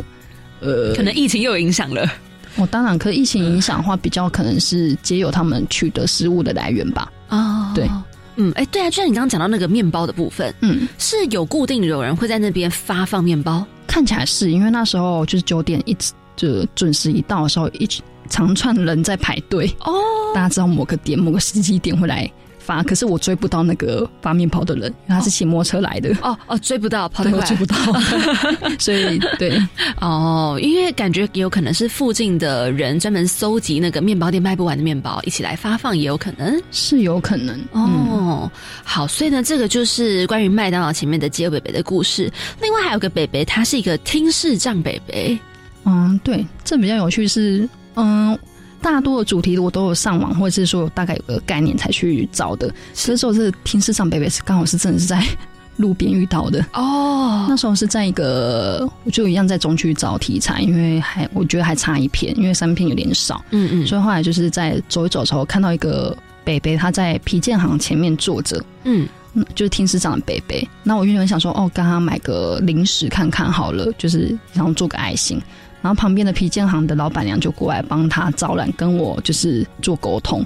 [0.61, 2.07] 呃，可能疫情又有影响了。
[2.57, 7.11] 我当然，可疫情影响的话，比较可能是皆有他们取得食物的来源吧。
[7.29, 7.89] 啊，对，
[8.37, 13.65] 嗯，哎，对啊，就像你刚刚讲到那个面包的部分，嗯，是有固定有人会在那边发放面包。
[13.87, 17.89] 看起来是因为那时候就是九点一直就准时一到的时候，一
[18.29, 19.67] 长串人在排队。
[19.81, 19.93] 哦，
[20.35, 22.31] 大家知道某个点某个时机点会来。
[22.65, 26.11] 发，可是我追不到那个发面包的人，因为他是骑摩托车来的。
[26.23, 27.77] 哦哦，追不到，跑得快，追不到。
[28.81, 29.61] 所以对，
[30.01, 37.61] 哦，因为感觉有可能是附近的人专门搜集那个面包店卖不完的面包，一起来发放，也有可能是有可能。
[37.73, 38.51] 哦，
[38.83, 42.33] 好，所以呢，这个就是关于麦当劳前面的街友北北的故事。
[42.62, 45.39] 另外还有个北北，他是一个听视障北北。
[45.85, 48.39] 嗯，对，这比较有趣是，嗯。
[48.85, 52.70] 大多的主题我都有上网，或者是说大概有个概念才去找的。
[52.93, 55.26] 这时候是听市场 baby 是刚好是真的是在
[55.78, 57.47] 路边遇到的哦。
[57.49, 63.43] 那时候是在一个，我就一样在中区找题材，因为还我觉得还差一篇，因为三篇有点少。
[63.53, 63.87] 嗯嗯。
[63.87, 66.14] 所以后来就是在走一走的时候，看到一个
[66.45, 69.09] 北北他在皮件行前面坐着，嗯，
[69.55, 70.68] 就是听市长的北北。
[70.82, 75.41] 那我原本想说，哦，刚刚买个零食看看好了，就是然后做个爱心。
[75.85, 80.39] 然后旁边的皮件行的老板娘就过来帮他招揽，跟我就是做沟通。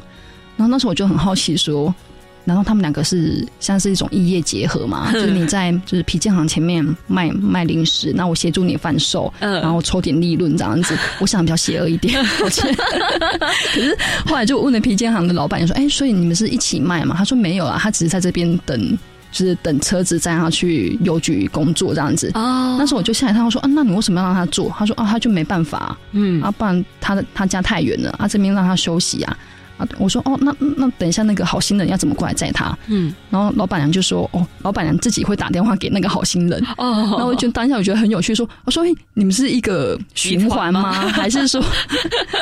[0.56, 1.94] 然后那时候我就很好奇说，
[2.42, 5.10] 难道他们两个是像是一种异业结合嘛？
[5.14, 10.98] 就是你在就是皮件行前面卖卖零食，那我协助你贩售，然后抽点利润这样子。
[11.22, 18.98] 我想比较邪恶一点， 可是后来就问了皮件行的老板，娘说：“哎，所以你们是一起卖嘛？”他说：“没有啊，他只是在这边等。”
[19.38, 22.28] 就是等车子载他去邮局工作这样子。
[22.34, 29.38] 哦，那时候我就下来，他说：“啊，那你为什么要让他做？”他说：“啊，他就没办法，嗯，啊，不然他的他家太远了，啊，这边让他休息啊。”
[29.78, 32.76] 啊，我说哦，那那等一下那个好心人要怎么过来载他？
[32.88, 36.62] 嗯，然后老板娘就说哦，老板娘自己会打电话给那个好心人。
[36.76, 40.92] 哦，那我就当下我觉得很有趣，说我说你们是一个循环吗？
[41.08, 41.62] 还是说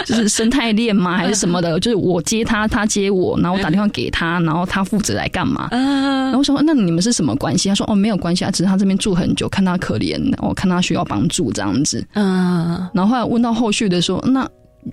[0.04, 1.16] 就是生态链吗？
[1.16, 1.78] 还是什么的？
[1.78, 5.68] 就是我接他，他接我，然后我打电话给他，然后他负责来干嘛？
[5.72, 7.68] 嗯，然后我说那你们是什么关系？
[7.68, 12.02] 他说哦，没有关系啊，只是他这边住很久，看他可怜，我看他需要帮助这样子。
[12.14, 14.48] 嗯，然后后来问到后续的说，那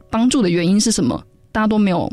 [0.09, 1.21] 帮助的原因是什么？
[1.51, 2.11] 大家都没有。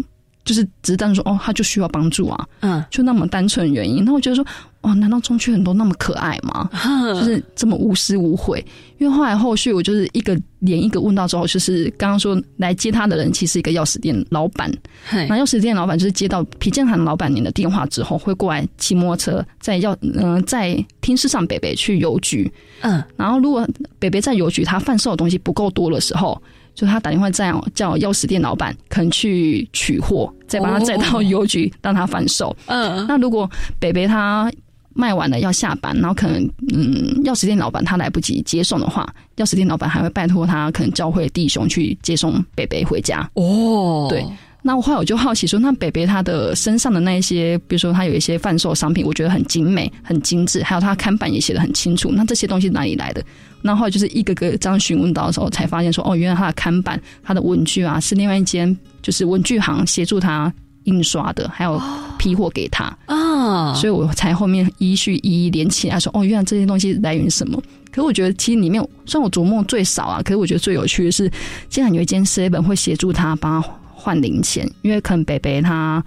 [0.51, 4.05] 就是只是单说哦，他就需要帮助啊，嗯，就那么单纯原因。
[4.05, 4.45] 那我觉得说，
[4.81, 6.69] 哦，难道中区很多那么可爱吗？
[7.15, 8.65] 就是这么无私无悔？
[8.99, 14.69] 因为后来后续我就是一个连一个问到之后，就是刚刚说来接他的人其实一个钥匙店老板，
[15.13, 23.65] 那钥匙店老板就是接到皮建行老板娘的电话之后，会过来骑摩托车在要嗯在听市上北北去邮局，嗯，然后如果
[24.01, 26.43] 北北在邮局他贩售的东西不够多的时候。
[26.81, 32.57] 就他打电话再叫钥匙店老板，可能去取货，再把他载到邮局让他贩售。
[32.64, 33.47] 嗯，那如果
[33.78, 34.51] 北北他
[34.95, 39.07] 卖完了要下班，然后可能嗯钥匙店老板他来不及接送的话，
[39.37, 43.31] 钥匙店老板还会拜托他可能教会弟兄去接送北北回家。
[43.35, 44.24] 哦，对。
[44.63, 52.11] 那我后来我就好奇说，那北北他的身上的那一些，比如说他有一些贩售商品，我觉得很精美、很精致，还有他看板也写的很清楚。
[52.13, 53.25] 那这些东西哪里来的？
[53.63, 60.53] 那后来就是一个个这样询问到的时候，才发现说，哦，原来他的看板、他的文具啊，是另外一间就是文具行协助他
[60.85, 61.81] 印刷的，还有
[62.19, 63.73] 批货给他啊。
[63.75, 67.59] 所以我才后面依序一一连起来说，哦，原来这些东西来源什么？
[67.91, 71.31] 可我觉得其实里面，虽然我琢磨最少啊，可是我觉得最有趣的是，
[71.69, 73.63] 竟然有一间 seven 会协助他帮。
[74.01, 76.03] 换零钱，因为可能北北他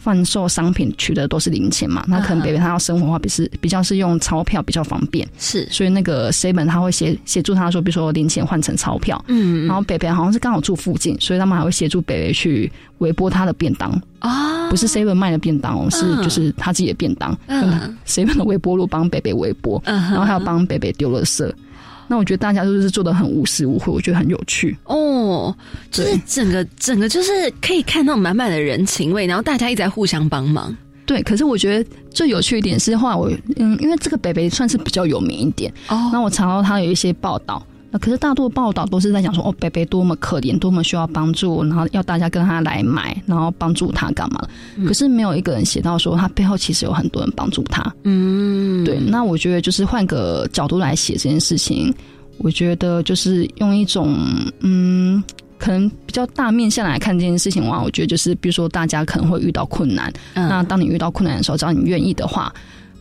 [0.00, 13.90] 贩售商品取的都是零钱嘛，那可能北北他要生活的话，比是比较是用钞票比较方便，是，所以那个 seven 他会协协助他说，比如说零钱换成钞票，嗯，然后北北好像是刚好住附近，所以他们还会协助北北去微波他的便当。
[14.20, 17.60] 啊，不是 seven 卖的便当哦，是嗯就是他自己的便当，嗯。
[17.62, 21.52] 用 seven 的微波炉帮北北微波，然后还要帮北北丢垃圾。
[22.08, 24.76] 那我觉得大家都是做的很无私无悔，我觉得很有趣。
[24.84, 25.54] 哦，
[25.90, 27.30] 就是整个整个就是
[27.60, 30.76] 可以看到满满的人情味，然后大家一直在互相帮忙。
[31.04, 37.62] 对，可是我觉得最有趣一点是后来，我嗯，因为这个北北算是比较有名一点哦，那我查到他有一些报道。
[37.90, 44.46] 那可是大多报道都是在讲说，哦，北北多么可怜，多么需要帮助，然后要大家跟他来买，然后帮助他干嘛？
[44.86, 47.94] 可是没有一个人写到说，他背后其实有很多人帮助他。
[48.04, 48.98] 嗯，对。
[48.98, 51.94] 那我觉得就是换个角度来写这件事情，
[52.38, 54.16] 我觉得就是用一种
[54.60, 55.22] 嗯。
[55.60, 62.54] 可能比较大面向来看这件事情的话，我觉得就是，比如说大家可能会遇到困难，嗯那当你遇到困难的时候，只要你愿意的话，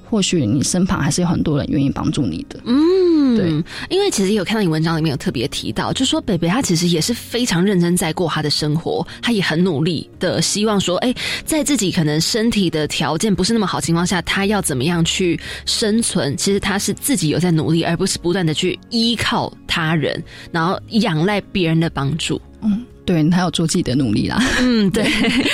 [0.10, 2.60] 或许你身旁还是有很多人愿意帮助你的。
[2.66, 3.50] 嗯，对，
[3.90, 16.36] 因为其实有看到你文章里面有特别提到，就说北北他其实也是非常认真在过他的生活，他也很努力的希望说，哎，在自己可能身体的条件不是那么好情况下，他要怎么样去生存？
[16.38, 22.42] 其实他是自己有在努力，而不是不断的去依靠他人，然后仰赖别人的帮助。
[22.62, 24.38] 嗯，对，他有做自己的努力啦。
[24.60, 25.06] 嗯， 对，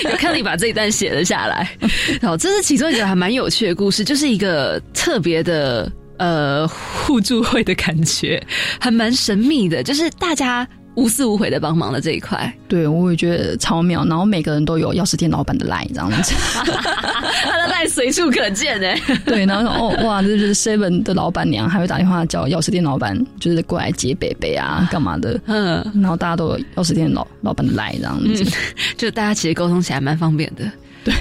[0.05, 1.69] 有 看到你把这一段写了下来。
[2.23, 8.41] 好，这是其中一个还蛮有趣的故事，就是一个特别的呃互助会的感觉，
[8.79, 12.51] 还蛮神秘的，就是大家无私无悔的帮忙的这一块。
[12.67, 14.05] 对，我也觉得超妙。
[14.05, 18.99] 然后每个人都有钥匙店老板的赖这样子， 他的赖随处可见哎。
[19.25, 25.39] 对，然后哦哇，这就是 Seven 的老板娘还会打电话叫钥匙店老板，就是过来接北北啊，干嘛的？
[25.47, 28.51] 嗯，然后大家都有钥匙店老老板的赖这样子，嗯，
[28.97, 30.63] 就大家其实沟通起来蛮方便的。
[31.05, 31.13] 对，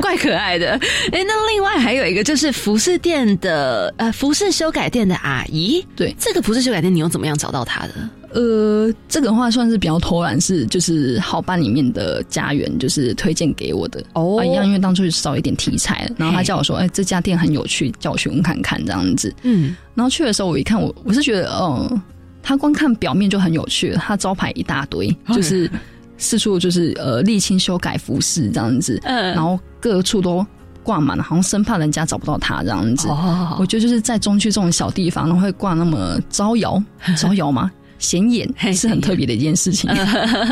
[0.00, 0.72] 怪可爱的。
[1.12, 5.86] 哎，那另外还有一个就是服饰店的呃，服饰修改店的阿姨。
[5.94, 7.92] 对，这个服饰修改店，你又怎么样找到她的？
[8.32, 19.34] 呃，这个话算是比较偷懒，是就是好班里面的家园就是推荐给我的哦、啊，一样，因为当初少一点题材了，然后他叫我说，哎、这家店很有趣，叫我去问看看这样子。
[19.42, 22.00] 嗯，然后去的时候我一看，我我是觉得，哦，
[22.42, 25.70] 他光看表面就很有趣，他招牌一大堆，就是
[26.16, 30.46] 四处就是呃沥青修改服饰这样子，嗯，然后各处都。
[30.82, 33.06] 挂满了，好像生怕人家找不到他这样子。
[33.08, 36.82] 哦，我觉得就是在中区这种小地方，然后会挂那么招摇，
[37.18, 37.70] 招摇吗？
[38.00, 39.88] 显眼是很特别的一件事情。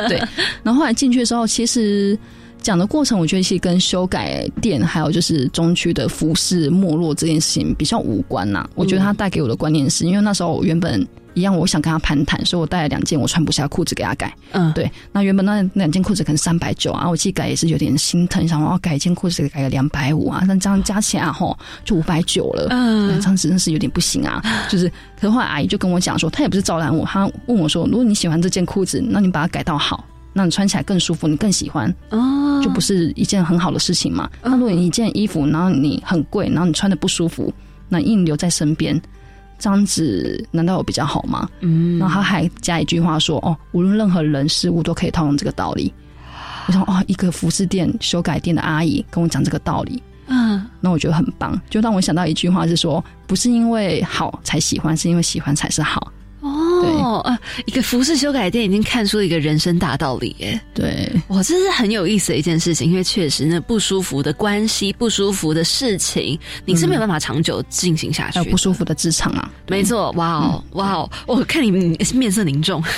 [0.07, 0.22] 对，
[0.62, 2.16] 然后后来进去的时候，其实
[2.62, 11.05] 讲的过程，我觉得其实跟修改店还有就是中区的服饰没落这件事情比较无关呐、我觉得它带给我的观念是，因为那时候我原本。
[11.34, 14.34] 一样，我想跟他攀谈，所以我带了两件我穿不下裤子给他改。
[14.52, 14.90] 嗯，对。
[15.12, 22.66] 那原本那那两件裤子可能三百九啊，我自己改也是有点心疼，想我要改一件裤子改个两百五啊，但这样加起来吼就五百九了。
[22.70, 24.42] 嗯，这样子真是有点不行啊。
[24.68, 34.28] 就是，可是后来阿姨就跟我讲说，她也不是招揽我，她问我说，如果你喜欢这件裤子，那你把它改到好，那你穿起来更舒服，你更喜欢，哦，就不是一件很好的事情嘛。
[34.42, 37.52] 那如果你一件衣服，然后你很贵，然后你穿的不舒服，
[37.88, 39.00] 那硬留在身边。
[39.59, 41.48] 这样子难道有比较好吗？
[41.61, 45.92] 嗯，然后他还加一句话说：“哦，无论任何人事物都可以套用这个道理。”
[46.68, 56.12] 我想，哦，一个服饰店修改店的阿姨跟我讲这个道理，嗯，那我觉得很棒，就让我想到一句话是说：不是因为好才喜欢，是因为喜欢才是好。
[56.80, 60.60] 哦，啊，一个服饰修改店已经看出了一个人生大道理，耶。
[60.74, 68.38] 对，哇，这是很有意思的一件事情，因为确实那不舒服的关系、不舒服的事情，你是没有办法长久进行下去。
[68.38, 72.82] 还有不舒服的职场啊，没错，哇哦，哇哦，我看你面色凝重。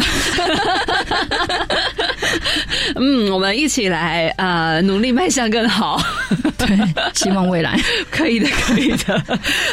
[2.97, 6.01] 嗯，我们一起来呃努力迈向更好。
[6.59, 6.69] 对，
[7.15, 7.79] 希望未来
[8.11, 9.23] 可以的，可以的。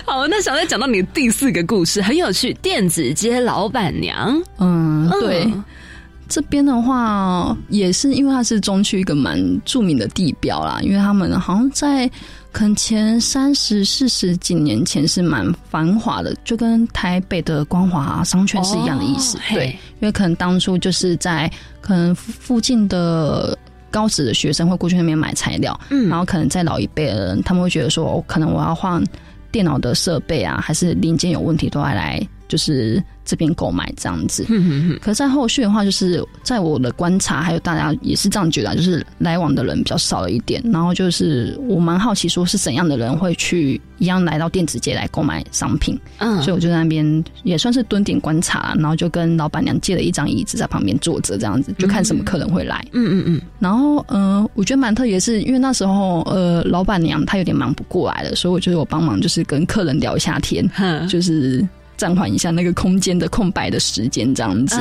[0.05, 4.41] 好，那小在讲到你的第四个故事，很有趣，电子街老板娘。
[4.59, 5.43] 嗯，对。
[5.45, 5.63] 嗯
[6.27, 12.09] 这边的话，也是因为它是中区一个蛮著名的地标啦，因为他们好像在
[12.51, 19.37] 可能前三十四十几年前是蛮繁华的，就跟台北的光华商圈是一样的意思。
[19.37, 19.67] 哦、对，
[19.99, 21.51] 因为可能当初就是在
[21.81, 23.57] 可能附近的
[23.91, 29.03] 高职的学生会过去那边买材料，嗯，然后可能在老一辈的人，他们会觉得说，哦，可能我要换
[29.51, 34.45] 电脑的设备啊，还是零件有问题，都要来就是这边购买这样子。
[35.01, 40.63] 可是在后续的话，就是在我的观察，还有大家也是这样觉得，就是来往的人比较少了一点。
[40.71, 45.99] 然后就是我蛮好奇，说是怎样的人会去一样来到电子街来购买商品。
[46.19, 52.83] 嗯，所以我就在那边也算是蹲点观察，然后就跟老板娘借了一张椅子在旁边坐着，这样子就看什么客人会来。
[52.93, 53.41] 嗯嗯嗯。
[53.59, 60.65] 然后嗯，我觉得蛮特别，是因为那时候呃，老板娘她有点忙不过来了，所以我觉得我帮忙就是跟客人聊一下天，
[61.09, 61.67] 就是。
[61.97, 64.79] 暂缓一下那个空间的空白的时间，这样子。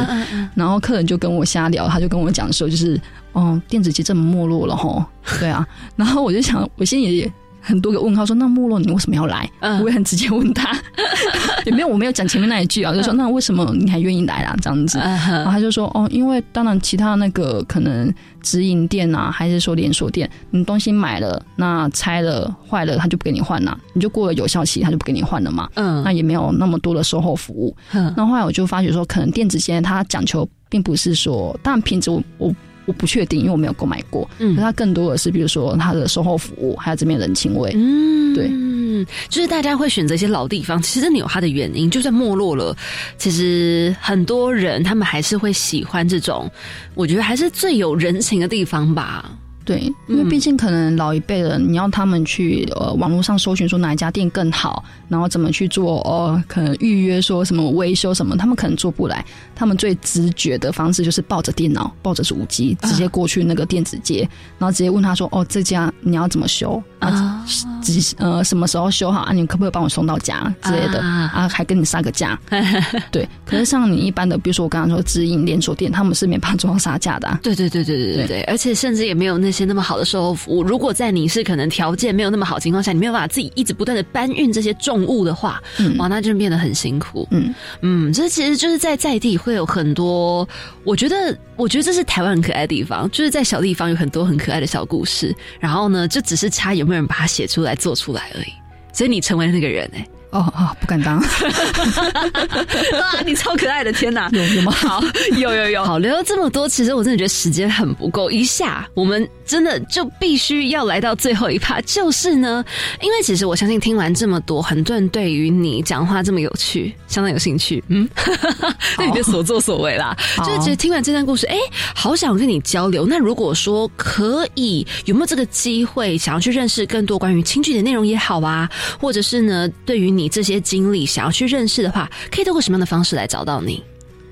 [0.55, 3.01] 然后客人就跟我瞎聊，他就跟我讲说，就是
[3.33, 5.05] 哦，电子机这么没落了吼，
[5.41, 5.67] 对啊。
[5.97, 7.33] 然后我就想，我心里也
[7.67, 9.51] 很多个问号，说那没落你为什么要来？
[9.61, 10.77] 嗯我也很直接问他，
[11.67, 14.57] 也没有我没有讲前面那一句啊，就说那为什么你还愿意来啊？
[14.63, 14.99] 这样子。
[14.99, 18.13] 然后他就说哦，因为当然其他那个可能。
[18.43, 20.31] 直营店啊，还是说连锁店？
[20.51, 25.69] 你东西买了，那拆了坏了，他就不给你换了，你就过了有效期，他就不给你换了嘛。
[25.75, 27.77] 嗯，那也没有那么多的售后服务。
[27.93, 32.55] 嗯，那后来我就发觉说，可能电子现在它讲求并不是说，当然品质我我
[32.87, 34.29] 我不确定，因为我没有购买过。
[34.39, 37.73] 嗯，它更多的是比如说它的售后服务，还有这边人情味。
[37.75, 38.49] 嗯，对。
[38.49, 41.91] 嗯，就是大家会选择一些老地方，其实你有它的原因。
[41.91, 42.75] 就算没落了，
[43.19, 46.51] 其实很多人他们还是会喜欢这种，
[46.95, 49.31] 我觉得还是最有人情的地方吧。
[49.67, 59.25] 对，因为毕竟可能老一辈人，你要他们去呃网络上搜寻说哪一家店更好，然后怎么去做哦，可能预约说什么维修什么，他们可能做不来。
[59.57, 67.45] 他们最直觉的方式就是抱着电脑，抱着主机，直接过去那个电子街，然后直接问他说：“哦，这家你要怎么修啊？
[67.83, 69.33] 几呃什么时候修好啊？
[69.33, 71.49] 你可不可以帮我送到家之类的啊？
[71.49, 72.39] 还跟你杀个价？
[73.11, 73.29] 对。
[73.45, 77.39] 可是像你一般的，比如说我刚刚说直营连锁店，他们是没办法做到杀价的。
[77.43, 80.63] 对对对对对对对，而且甚至也没有那些那么好的售后服务。
[80.63, 87.27] 如果在你是可能条件没有那么好情况下，你没有办法自己一直不断的搬运这些重物的话，嗯哇，那就变得很辛苦。
[87.31, 89.37] 嗯嗯，这其实就是在在地。
[89.37, 90.49] 会有很多，
[90.83, 98.53] 我觉得，我觉得这是台湾很可爱的地方，就是在小地方有很多很可爱的小故事，然后呢，就只是差有没有人把它写出来、做出来而已。
[98.93, 100.05] 所以你成为那个人哎。
[100.31, 101.19] 哦哦，不敢当！
[101.19, 104.29] 哇，你超可爱的，天哪！
[104.33, 104.73] 有有吗？
[104.73, 105.03] 好，
[105.39, 105.85] 有有有。
[105.85, 108.31] 好，聊了这么多，其实我真的觉得时间很不够。
[108.31, 112.63] 一下，我们真的就必须要来到最后一趴，就是呢，
[113.01, 117.83] 因为其实我相信听完这么多，很多人对于你讲话这么有趣，相当有兴趣。
[117.89, 118.09] 嗯，
[118.99, 121.57] 对你的所作所为啦，就是觉得听完这段故事，哎，
[121.95, 123.07] 好想跟你交流。
[123.07, 128.69] 那如果说可以，有没有这个机会，想要去认识更多关于轻剧的内容也好啊，
[129.01, 130.27] 或者是呢，对于你。
[130.37, 133.83] 这些经历想要去认识的话，可以通过什么样的方式来找到你？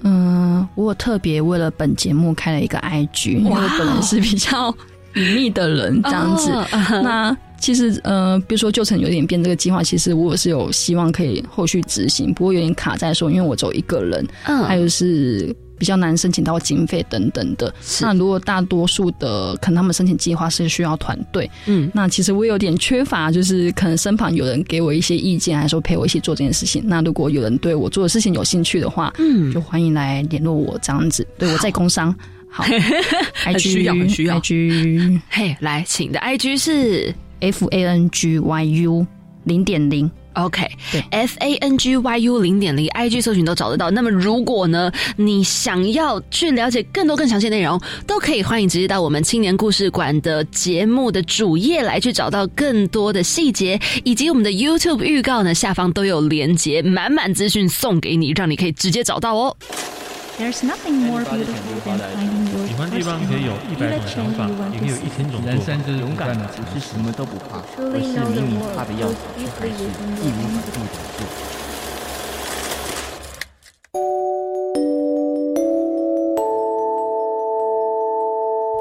[0.02, 4.74] 嗯，我特别为了本节目开了一个 IG，因为我本人是比较
[5.14, 6.50] 隐秘的人，这样子。
[7.02, 15.54] 那其实呃，比如说旧城有点变这个计划，其实我是有希望可以后续执行，不过有点卡在说，因为我只有一个人，嗯，还有是。
[15.76, 17.74] 比较难申请到经费等等的。
[18.00, 26.80] 那如果大多数的可能他们申请计划是需要团队，嗯，那其实我有点缺乏，就是可能身旁有人给我一些意见，还是说陪我一起做这件事情。
[26.86, 31.26] 那如果有人对我做的事情有兴趣的话，嗯，就欢迎来联络我这样子。
[31.36, 32.14] 对我在工商，
[32.54, 32.62] 好，
[33.34, 34.40] 很需要，很需要。
[35.28, 39.04] 嘿，来，请的 I G 是 F A N G Y U
[39.42, 40.08] 零点零。
[40.34, 43.90] OK，对，F A N G Y U 零点零，I G 搜寻都找得到。
[43.90, 59.56] 那么如果呢，你想要去了解更多更详细内容，都可以欢迎直接到我们青年故事馆的节目的主页来去找到更多的细节，以及我们的 YouTube 预告呢，下方都有连接，满满资讯送给你，让你可以直接找到哦。
[60.36, 61.54] There's nothing more beautiful
[61.84, 71.24] than finding your 喜欢地方可以有一百种想法，也可以有一千种人生就是勇敢的，不是什么都不怕，而是明明怕的要死，却还是义无反顾的做。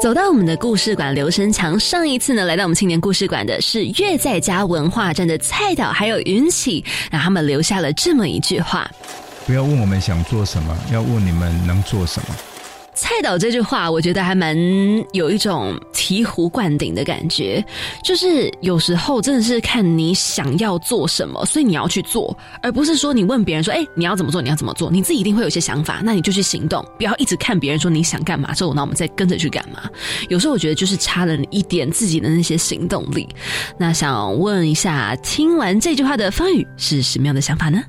[0.02, 1.80] 走到我们的故事馆，刘生强。
[1.80, 8.90] 上一次呢，来到我们青年故事馆的是月在家文化站的蔡导，还有云起，让他们留下了这么一句话。
[9.46, 12.28] 不要问我们想做什么，要问你们能做什么。
[12.96, 14.56] 蔡导这句话，我觉得还蛮
[15.14, 17.64] 有一种醍醐灌顶的感觉。
[18.04, 24.40] 就是有时候真的是看你想要做什么，所以你要去做，而不是说你问别人说：“哎，你要怎么做？
[24.40, 29.90] 你要怎么做？”你自己一定会有一些想法，那你就去行动，不要一直看别人说你想干嘛之后，那我们再跟着去干嘛。
[30.30, 33.28] 有时候我觉得就是差了一点自己的那些行动力。
[33.76, 37.82] 那想问一下，听完这句话的方宇是什么样的想法呢？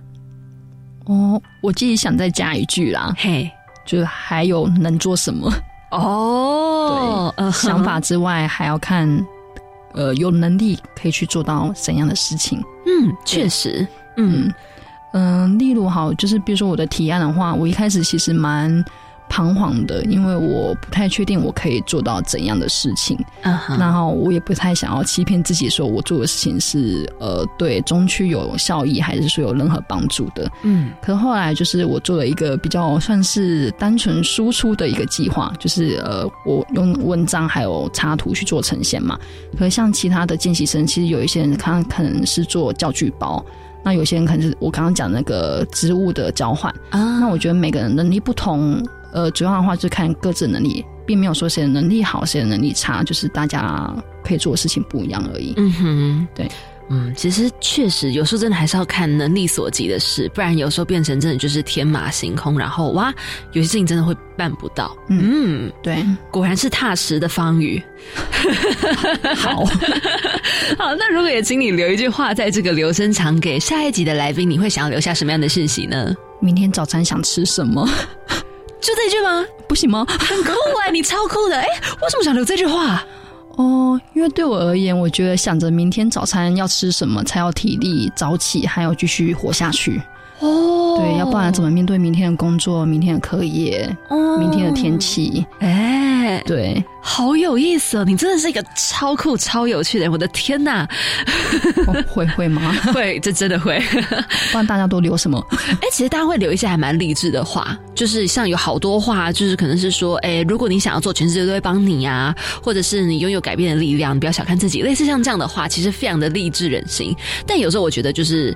[1.07, 3.51] 哦，我自己想再加一句啦，嘿，
[3.85, 5.53] 就还有能做什么？
[5.91, 9.09] 哦，对，想法之外还要看，
[9.93, 12.63] 呃，有能力可以去做到怎样的事情？
[12.87, 13.87] 嗯，确实，
[14.17, 14.53] 嗯，
[15.13, 18.85] 嗯，例如好，就是比如说我的提案的话，我一开始其实蛮。
[19.29, 23.19] 彷徨的，因为我不太确定我可以做到怎样的事情，
[23.79, 30.49] 然后我也不太想要欺骗自己，说我做的事情是呃对中区有效益，还是说有任何帮助的。
[30.63, 39.19] 嗯，可是后来就是我做了一个比较算是单纯输出的一个计划，就是呃我用文章还有插图去做呈现嘛。
[39.59, 43.45] 可是像其他的见习生，其实有一些人他可能是做教具包，
[43.83, 47.19] 那有些人可能是我刚刚讲那个职务的交换啊。
[47.19, 48.81] 那我觉得每个人能力不同。
[49.15, 53.91] 呃，主要的话就看各自能力，并没有说谁的能力好，谁的能力差，就是大家
[54.25, 55.55] 可以做的事情不一样而已。
[55.57, 56.51] 嗯哼，对，
[56.91, 63.15] 嗯，其实确实有时候真的还是要看能力所及的事，不然有时候变成真的就是天马行空，然后哇，
[63.53, 64.97] 有些事情真的会办不到。
[65.09, 67.81] 嗯，对，果然是踏实的方宇。
[69.37, 69.65] 好
[70.77, 76.13] 好，那如果也请你留一句话在这个留声场给下一集的来宾，你会想要留下什么样的讯息呢？
[76.41, 77.89] 明天早餐想吃什么？
[78.85, 79.43] 就这句吗？
[79.67, 80.05] 不行吗？
[80.07, 80.53] 很酷
[80.85, 81.65] 哎， 你超酷的哎！
[82.03, 83.03] 为什么想留这句话？
[83.57, 90.03] 哦，因为对我而言，我觉得想着明天早餐要吃什么，才要体力早起，还要继续活下去。
[90.41, 93.89] 哦，对，要不然怎么面对明天的工作、明天的课业、
[94.39, 95.47] 明天的天气？
[95.61, 98.05] 哎，对，好有意思哦！
[98.05, 100.13] 你真的是一个超酷、超有趣的人！
[100.13, 100.87] 我的天哪，
[102.09, 102.75] 会会吗？
[102.93, 103.81] 会，这真的会。
[104.51, 105.45] 不然大家都留什么？
[105.81, 117.15] 哎，其实大家会留一些还蛮励志的话，就是像有好多话，就是可能是说，哎，如果你想要做，全世界都会帮你啊，或者是你拥有改变的力量，你不要小看自己，类似像这样的话，其实非常的励志人心。
[117.47, 118.55] 但有时候我觉得，就是。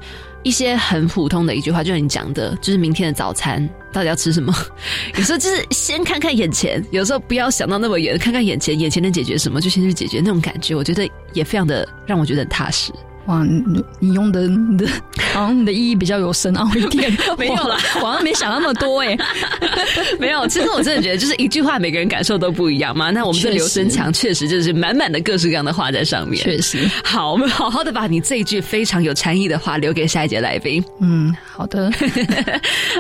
[0.49, 4.51] 一些很普通的一句话，就是你讲的，就是明天的早餐到底要吃什么？
[5.15, 12.91] 有时候就是先看看眼前，有时候不要想到那么远，看看眼前，眼前能解决什么就先去解决，那种感觉，我觉得也非常的让我觉得很踏实。
[13.29, 14.87] 哇，你你用的你的，
[15.35, 17.15] 好像你的意义比较有深奥一点。
[17.39, 19.17] 没有啦，我好像没想那么多哎。
[20.19, 23.11] 没有，其实我真的觉得，就是一句话，每个人感受都不一样嘛。
[23.11, 26.43] 那我们这留声墙确实就是满满的各式各样的话在上面。
[26.43, 30.83] 确实，好，我们 好好的把你这一句非常有禅意的话留给下一节来宾。
[31.03, 31.93] 嗯，好的，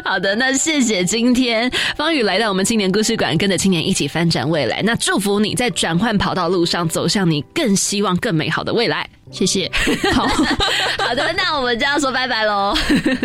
[0.04, 0.34] 好的。
[0.34, 4.82] 那谢谢今天方宇来到我们青年故事馆，跟着青年一起翻转未来。
[4.82, 9.08] 那祝福你在转换跑道路上走向你更希望、更美好的未来。
[9.30, 9.70] 谢谢，
[10.18, 10.26] 好
[11.06, 12.74] 好的，那我们就要说拜拜喽。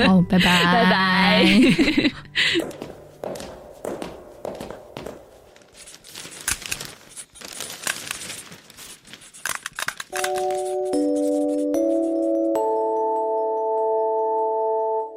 [0.05, 1.45] 好，拜拜，拜拜。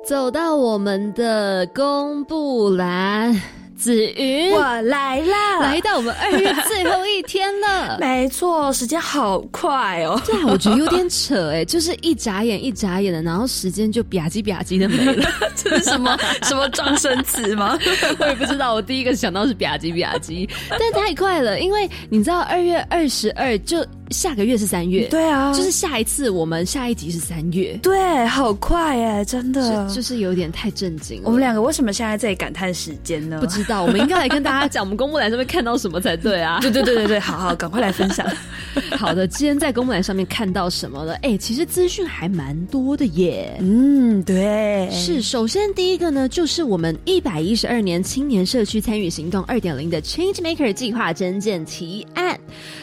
[0.04, 3.34] 走到我们的公布栏。
[3.76, 5.60] 子云，我来啦！
[5.60, 7.98] 来到我们二月最后一天了。
[8.00, 10.20] 没错，时间好快哦。
[10.24, 15.30] 对啊，我觉得有点扯哎， 就是一眨眼一眨眼的，然后时间就吧唧吧唧的没了。
[15.54, 17.78] 这是什么什么撞声词吗？
[18.18, 18.74] 我也不知道。
[18.74, 23.86] 我第一个想到是吧唧吧唧，但太快了，因为你知道二月二十二就。
[24.10, 31.20] 下个月是三月，对啊，就是下一次我们下一集是三月，对，好快哎，真的，就是有点太震惊。
[31.24, 33.40] 我们两个为什么现在在感叹时间呢？
[33.40, 36.60] 不知道，我们应该来跟大家讲，我们公布栏上面看到什么才对啊？
[36.62, 38.26] 对对对对对，好好，赶快来分享。
[38.96, 41.14] 好的，今天在公布栏上面看到什么了？
[41.22, 43.56] 哎，其实资讯还蛮多的耶。
[43.60, 45.20] 嗯，对，是。
[45.20, 52.38] 首先第一个呢，就是我们一百一十二年青年社区参与行动二点零的 Change Maker 计划征件提案。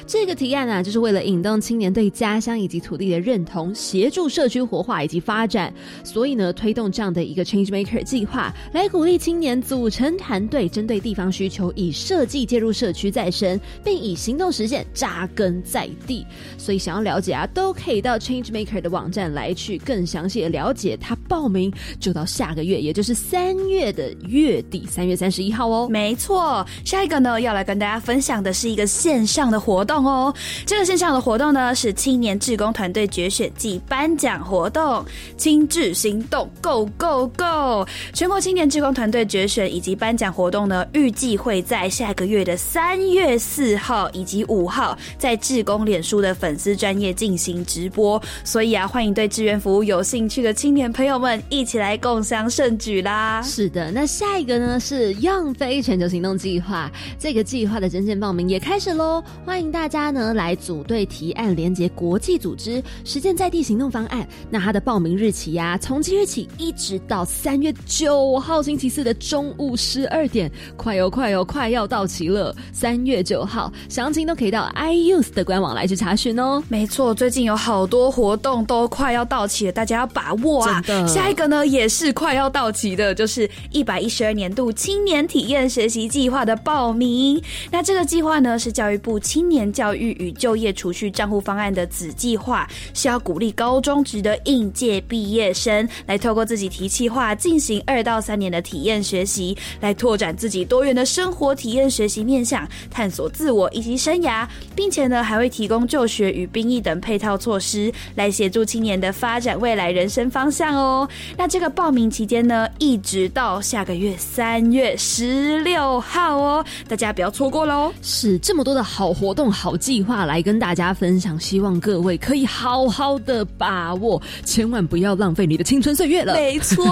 [0.05, 16.25] 这个提案啊，就是为了引动青年对家乡以及土地的认同，协助社区活化以及发展，所以呢，推动这样的一个 Change Maker 计划，来鼓励青年组成团队，针对地方需求，以设计介入社区再生，并以行动实现扎根在地。
[16.57, 20.95] 所以想要了解啊，都可以到 Change Maker 的网站来去更详细的了解。
[20.97, 25.87] 他报名就到下个月，也就是三月的月底，三月三十一号哦。
[25.89, 30.05] 没错，下一个呢，要来跟大家分享的是一个线上的活动。
[30.05, 30.33] 哦，
[30.65, 35.03] 这个线上这样的活动呢是青年志工团队决选暨颁奖活动，
[35.35, 37.85] 亲智行动，Go Go Go！
[38.13, 53.41] 全国青年志工团队决选以及颁奖活动呢，预计会在下个月的三月四号以及五号，在志工脸书的粉丝专业进行直播，所以啊，欢迎对志愿服务有兴趣的青年朋友们一起来共襄盛举啦！
[53.41, 56.89] 是的，那下一个呢是“样飞全球行动计划”，
[57.19, 64.27] 这个计划的真正报名也开始喽，欢欢迎大家呢来组队提案，连接国际组织，实践在地行动方案。
[64.49, 72.55] 那它的报名日期呀，从即日起一直到三月九号星期四的中午十二点，快哦快哦快要到期了。
[72.71, 76.63] 三月九号，详情都可以到 iUse 的官网来去查询哦。
[76.69, 80.81] 没错，最近有好多活动都快要到期了，大家要把握啊！
[81.07, 87.41] 下一个呢也是快要到期的，就是一百一十二年度青年体验学习计划的报名。
[87.71, 111.07] 那这个计划呢是教育部青年教育与就业储蓄账户方案的子计划，是要鼓励高中职的应届毕业生来透过自己提计划进行二到三年的体验学习，来拓展自己多元的生活体验学习面向，探索自我以及生涯，并且呢还会提供就学与兵役等配套措施，来协助青年的发展未来人生方向哦。
[111.37, 117.93] 那这个报名期间呢，一直到下个月三月十六号哦，大家不要错过喽。
[118.01, 126.33] 是这么多的好活动、好计划来跟大家分享，希望各位可以好好的把握，千万不要浪费你的青春岁月了。
[126.33, 126.85] 没错，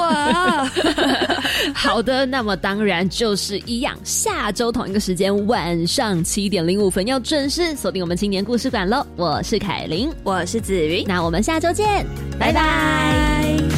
[1.74, 9.06] 好的，那么当然就是一样，下周同一个时间晚上七点零五分要准时锁定我们青年故事馆喽。
[9.16, 12.06] 我是凯琳，我是子云，那我们下周见，
[12.40, 13.71] 拜拜。